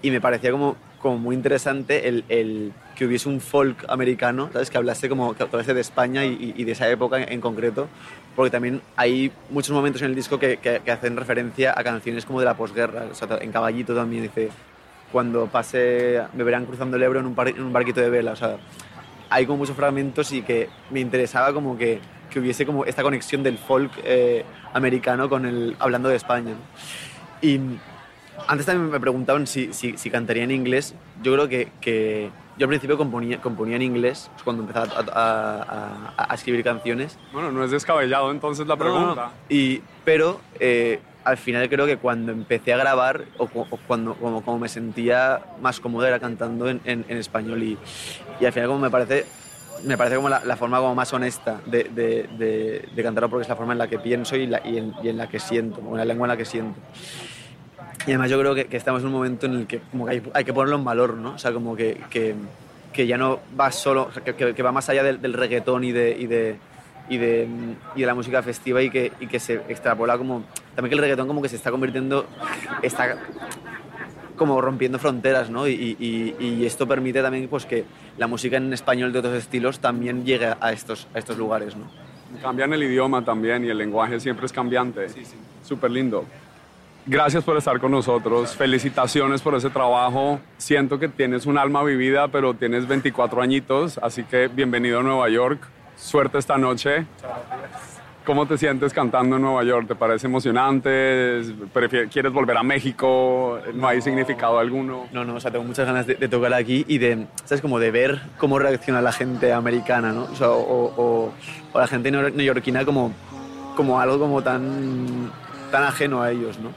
Y 0.00 0.12
me 0.12 0.20
parecía 0.20 0.52
como, 0.52 0.76
como 1.02 1.18
muy 1.18 1.34
interesante 1.34 2.06
el, 2.06 2.24
el 2.28 2.72
que 2.96 3.04
hubiese 3.06 3.28
un 3.28 3.40
folk 3.40 3.84
americano, 3.88 4.50
¿sabes? 4.52 4.70
Que 4.70 4.78
hablase 4.78 5.08
como 5.08 5.34
que 5.34 5.42
hablase 5.42 5.74
de 5.74 5.80
España 5.80 6.24
y, 6.24 6.54
y 6.56 6.64
de 6.64 6.72
esa 6.72 6.88
época 6.88 7.22
en, 7.22 7.40
concreto, 7.40 7.88
porque 8.36 8.50
también 8.50 8.80
hay 8.96 9.32
muchos 9.50 9.72
momentos 9.72 10.00
en 10.02 10.08
el 10.10 10.14
disco 10.14 10.38
que, 10.38 10.58
que- 10.58 10.80
que 10.84 10.90
hacen 10.92 11.16
referencia 11.16 11.74
a 11.76 11.82
canciones 11.82 12.24
como 12.24 12.38
de 12.40 12.46
la 12.46 12.54
posguerra. 12.56 13.04
O 13.10 13.14
sea, 13.14 13.28
en 13.40 13.50
Caballito 13.50 13.94
también 13.94 14.22
dice, 14.22 14.48
cuando 15.12 15.46
pase, 15.46 16.20
me 16.34 16.44
verán 16.44 16.66
cruzando 16.66 16.96
el 16.96 17.02
Ebro 17.02 17.20
en 17.20 17.26
un, 17.26 17.34
par- 17.34 17.48
en 17.48 17.62
un 17.62 17.72
barquito 17.72 18.00
de 18.00 18.10
vela. 18.10 18.32
O 18.32 18.36
sea, 18.36 18.58
hay 19.30 19.46
como 19.46 19.58
muchos 19.58 19.74
fragmentos 19.76 20.30
y 20.32 20.42
que 20.42 20.68
me 20.90 21.00
interesaba 21.00 21.52
como 21.52 21.76
que, 21.76 21.98
que 22.30 22.38
hubiese 22.38 22.64
como 22.64 22.84
esta 22.84 23.02
conexión 23.02 23.42
del 23.42 23.58
folk 23.58 23.90
eh, 24.04 24.44
americano 24.72 25.28
con 25.28 25.46
el 25.46 25.76
hablando 25.80 26.08
de 26.08 26.16
España. 26.16 26.54
Y 27.42 27.58
antes 28.46 28.66
también 28.66 28.90
me 28.90 29.00
preguntaban 29.00 29.46
si, 29.48 29.72
si, 29.72 29.96
si 29.96 30.10
cantaría 30.10 30.44
en 30.44 30.50
inglés. 30.52 30.94
Yo 31.22 31.32
creo 31.34 31.48
que 31.48 32.30
yo 32.56 32.64
al 32.66 32.68
principio 32.68 32.96
componía, 32.96 33.40
componía 33.40 33.76
en 33.76 33.82
inglés 33.82 34.30
pues, 34.32 34.42
cuando 34.44 34.62
empezaba 34.62 34.86
a, 34.94 35.20
a- 35.20 36.12
a- 36.16 36.32
a 36.32 36.34
escribir 36.34 36.62
canciones. 36.64 37.18
Bueno, 37.32 37.50
no 37.52 37.64
es 37.64 37.70
descabellado 37.70 38.30
entonces 38.30 38.66
la 38.66 38.76
pregunta. 38.76 39.30
Y, 39.48 39.82
pero 40.04 40.40
eh, 40.60 41.00
al 41.24 41.36
final 41.36 41.68
creo 41.68 41.86
que 41.86 41.96
cuando 41.96 42.32
empecé 42.32 42.72
a 42.74 42.76
grabar 42.76 43.24
o, 43.38 43.44
o 43.54 43.64
cuando 43.86 44.14
como, 44.14 44.42
como 44.44 44.58
me 44.58 44.68
sentía 44.68 45.40
más 45.60 45.80
cómodo 45.80 46.06
era 46.06 46.20
cantando 46.20 46.68
en, 46.68 46.80
en- 46.84 47.04
en 47.08 47.16
español 47.16 47.62
y, 47.62 47.78
y 48.40 48.44
al 48.44 48.52
final 48.52 48.68
como 48.68 48.80
me 48.80 48.90
parece 48.90 49.24
me 49.84 49.98
parece 49.98 50.16
como 50.16 50.28
la, 50.28 50.42
la 50.44 50.56
forma 50.56 50.78
como 50.78 50.94
más 50.94 51.12
honesta 51.12 51.60
de, 51.66 51.84
de, 51.84 52.28
de, 52.38 52.88
de 52.94 53.02
cantarlo 53.02 53.28
porque 53.28 53.42
es 53.42 53.48
la 53.48 53.56
forma 53.56 53.72
en 53.72 53.78
la 53.78 53.88
que 53.88 53.98
pienso 53.98 54.36
y, 54.36 54.46
la- 54.46 54.60
y 54.64 54.78
en, 54.78 54.94
y 55.02 55.08
en 55.08 55.16
la 55.18 55.28
que 55.28 55.40
siento, 55.40 55.80
o 55.80 55.90
en 55.92 55.98
la 55.98 56.04
lengua 56.04 56.26
en 56.26 56.28
la 56.30 56.36
que 56.36 56.44
siento. 56.44 56.78
Y 58.06 58.10
además 58.10 58.30
yo 58.30 58.38
creo 58.38 58.54
que, 58.54 58.66
que 58.66 58.76
estamos 58.76 59.00
en 59.00 59.06
un 59.06 59.12
momento 59.14 59.46
en 59.46 59.54
el 59.54 59.66
que 59.66 59.80
como 59.90 60.04
que 60.06 60.12
hay, 60.12 60.22
hay 60.34 60.44
que 60.44 60.52
ponerlo 60.52 60.76
en 60.76 60.84
valor, 60.84 61.14
¿no? 61.16 61.30
O 61.34 61.38
sea, 61.38 61.52
como 61.52 61.74
que, 61.74 62.00
que, 62.10 62.34
que 62.92 63.06
ya 63.06 63.16
no 63.16 63.40
va 63.58 63.70
solo, 63.72 64.08
o 64.10 64.12
sea, 64.12 64.22
que, 64.22 64.34
que- 64.34 64.54
que 64.54 64.62
va 64.62 64.72
más 64.72 64.88
allá 64.88 65.02
del, 65.02 65.20
del 65.22 65.32
reggaetón 65.32 65.84
y 65.84 65.92
de, 65.92 66.10
y 66.18 66.26
de, 66.26 66.56
y 67.08 67.16
de, 67.16 67.48
y 67.96 68.00
de 68.00 68.06
la 68.06 68.14
música 68.14 68.42
festiva 68.42 68.82
y 68.82 68.90
que, 68.90 69.12
y 69.20 69.26
que 69.26 69.40
se 69.40 69.54
extrapola 69.68 70.18
como... 70.18 70.44
También 70.74 70.90
que 70.90 70.94
el 70.96 71.00
reggaetón 71.00 71.26
como 71.26 71.40
que 71.40 71.48
se 71.48 71.56
está 71.56 71.70
convirtiendo, 71.70 72.26
está 72.82 73.16
como 74.36 74.60
rompiendo 74.60 74.98
fronteras, 74.98 75.48
¿no? 75.48 75.66
Y, 75.68 75.96
y- 75.98 76.34
y 76.44 76.66
esto 76.66 76.86
permite 76.88 77.22
también 77.22 77.48
pues 77.48 77.64
que 77.66 77.84
la 78.18 78.26
música 78.26 78.56
en 78.56 78.72
español 78.72 79.12
de 79.12 79.20
otros 79.20 79.34
estilos 79.34 79.78
también 79.78 80.24
llegue 80.26 80.52
a 80.60 80.72
estos, 80.72 81.06
a 81.14 81.18
estos 81.18 81.38
lugares, 81.38 81.76
¿no? 81.76 81.84
Cambian 82.42 82.72
el 82.72 82.82
idioma 82.82 83.24
también 83.24 83.64
y 83.64 83.68
el 83.68 83.78
lenguaje 83.78 84.18
siempre 84.18 84.44
es 84.46 84.52
cambiante. 84.52 85.08
Sí, 85.08 85.24
sí. 85.24 85.36
Súper 85.62 85.90
lindo. 85.92 86.24
Gracias 87.06 87.44
por 87.44 87.56
estar 87.58 87.78
con 87.80 87.90
nosotros. 87.90 88.54
Felicitaciones 88.56 89.42
por 89.42 89.54
ese 89.54 89.68
trabajo. 89.68 90.40
Siento 90.56 90.98
que 90.98 91.08
tienes 91.08 91.44
un 91.44 91.58
alma 91.58 91.82
vivida, 91.82 92.28
pero 92.28 92.54
tienes 92.54 92.88
24 92.88 93.42
añitos, 93.42 93.98
así 94.02 94.24
que 94.24 94.48
bienvenido 94.48 95.00
a 95.00 95.02
Nueva 95.02 95.28
York. 95.28 95.60
Suerte 95.96 96.38
esta 96.38 96.56
noche. 96.56 97.04
¿Cómo 98.24 98.46
te 98.46 98.56
sientes 98.56 98.94
cantando 98.94 99.36
en 99.36 99.42
Nueva 99.42 99.62
York? 99.64 99.86
¿Te 99.86 99.94
parece 99.94 100.26
emocionante? 100.28 101.42
¿Prefier- 101.74 102.08
¿Quieres 102.10 102.32
volver 102.32 102.56
a 102.56 102.62
México? 102.62 103.58
¿No 103.74 103.86
hay 103.86 104.00
significado 104.00 104.58
alguno? 104.58 105.04
No, 105.12 105.26
no, 105.26 105.34
o 105.34 105.40
sea, 105.40 105.50
tengo 105.50 105.64
muchas 105.66 105.84
ganas 105.84 106.06
de, 106.06 106.14
de 106.14 106.26
tocar 106.28 106.54
aquí 106.54 106.86
y 106.88 106.96
de, 106.96 107.26
¿sabes? 107.44 107.60
Como 107.60 107.78
de 107.78 107.90
ver 107.90 108.22
cómo 108.38 108.58
reacciona 108.58 109.02
la 109.02 109.12
gente 109.12 109.52
americana, 109.52 110.12
¿no? 110.12 110.22
O, 110.24 110.34
sea, 110.36 110.48
o, 110.48 110.84
o- 110.96 111.34
o 111.74 111.78
la 111.78 111.86
gente 111.86 112.10
neo- 112.10 112.32
neoyorquina 112.32 112.86
como, 112.86 113.12
como 113.76 114.00
algo 114.00 114.18
como 114.18 114.40
tan, 114.42 115.30
tan 115.70 115.82
ajeno 115.82 116.22
a 116.22 116.30
ellos, 116.30 116.58
¿no? 116.58 116.70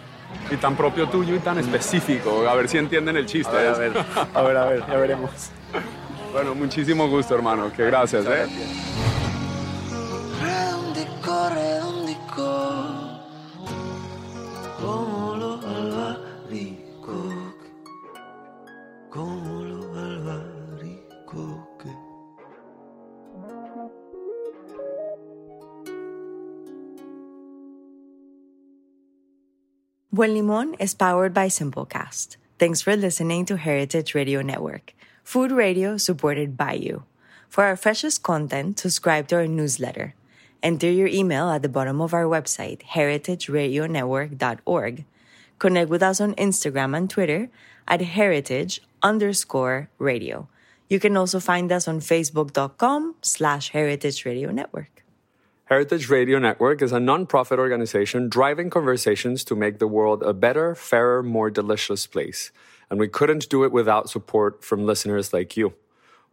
Y 0.49 0.55
tan 0.57 0.75
propio 0.75 1.07
tuyo 1.09 1.35
y 1.35 1.39
tan 1.39 1.57
específico. 1.59 2.47
A 2.47 2.55
ver 2.55 2.69
si 2.69 2.77
entienden 2.77 3.17
el 3.17 3.25
chiste. 3.25 3.55
A 3.55 3.73
ver, 3.73 3.73
a 3.73 3.77
ver, 3.77 3.97
a 4.33 4.41
ver, 4.41 4.57
a 4.57 4.65
ver, 4.65 4.79
ya 4.87 4.95
veremos. 4.97 5.31
Bueno, 6.31 6.55
muchísimo 6.55 7.07
gusto, 7.09 7.35
hermano. 7.35 7.71
Que 7.71 7.85
gracias. 7.85 8.25
¿eh? 8.25 8.45
Buen 30.17 30.33
Limón 30.33 30.73
is 30.79 30.95
powered 30.95 31.31
by 31.31 31.45
Simplecast. 31.45 32.37
Thanks 32.57 32.81
for 32.81 32.97
listening 32.97 33.45
to 33.45 33.55
Heritage 33.55 34.15
Radio 34.15 34.41
Network, 34.41 34.95
food 35.23 35.51
radio 35.51 35.95
supported 35.97 36.57
by 36.57 36.73
you. 36.73 37.03
For 37.49 37.65
our 37.65 37.77
freshest 37.77 38.23
content, 38.23 38.79
subscribe 38.79 39.27
to 39.27 39.35
our 39.35 39.45
newsletter. 39.45 40.15
Enter 40.63 40.89
your 40.89 41.05
email 41.05 41.51
at 41.51 41.61
the 41.61 41.69
bottom 41.69 42.01
of 42.01 42.15
our 42.15 42.23
website, 42.23 42.81
heritageradionetwork.org. 42.97 45.05
Connect 45.59 45.87
with 45.87 46.01
us 46.01 46.19
on 46.19 46.33
Instagram 46.33 46.97
and 46.97 47.07
Twitter 47.07 47.49
at 47.87 48.01
heritage 48.01 48.81
underscore 49.03 49.87
radio. 49.99 50.47
You 50.89 50.99
can 50.99 51.15
also 51.15 51.39
find 51.39 51.71
us 51.71 51.87
on 51.87 51.99
facebook.com 51.99 53.13
slash 53.21 53.69
heritage 53.69 54.25
radio 54.25 54.49
network. 54.49 55.03
Heritage 55.67 56.07
Radio 56.07 56.39
Network 56.39 56.81
is 56.81 56.93
a 56.93 56.99
non-profit 56.99 57.59
organization 57.59 58.29
driving 58.29 58.69
conversations 58.69 59.43
to 59.43 59.53
make 59.53 59.79
the 59.79 59.87
world 59.87 60.23
a 60.23 60.31
better, 60.31 60.73
fairer, 60.75 61.21
more 61.21 61.49
delicious 61.49 62.07
place. 62.07 62.53
And 62.89 62.97
we 63.01 63.09
couldn't 63.09 63.49
do 63.49 63.65
it 63.65 63.73
without 63.73 64.09
support 64.09 64.63
from 64.63 64.85
listeners 64.85 65.33
like 65.33 65.57
you. 65.57 65.73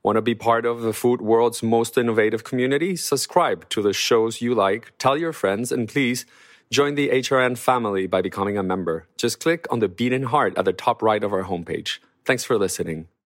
Want 0.05 0.15
to 0.15 0.23
be 0.23 0.37
part 0.37 0.65
of 0.65 0.83
the 0.83 0.93
food 0.93 1.21
world's 1.21 1.65
most 1.65 1.99
innovative 1.99 2.45
community? 2.45 2.95
Subscribe 2.95 3.69
to 3.71 3.83
the 3.83 3.93
shows 3.93 4.41
you 4.41 4.55
like, 4.55 4.93
tell 4.99 5.17
your 5.17 5.33
friends, 5.33 5.73
and 5.73 5.89
please 5.89 6.27
join 6.71 6.95
the 6.95 7.09
HRN 7.09 7.59
family 7.59 8.07
by 8.07 8.23
becoming 8.23 8.57
a 8.57 8.63
member. 8.63 9.09
Just 9.17 9.41
click 9.41 9.67
on 9.69 9.81
the 9.81 9.89
beating 9.89 10.23
heart 10.23 10.57
at 10.57 10.65
the 10.65 10.73
top 10.73 11.03
right 11.03 11.25
of 11.25 11.33
our 11.33 11.43
homepage. 11.43 11.99
Thanks 12.25 12.45
for 12.45 12.57
listening. 12.57 13.09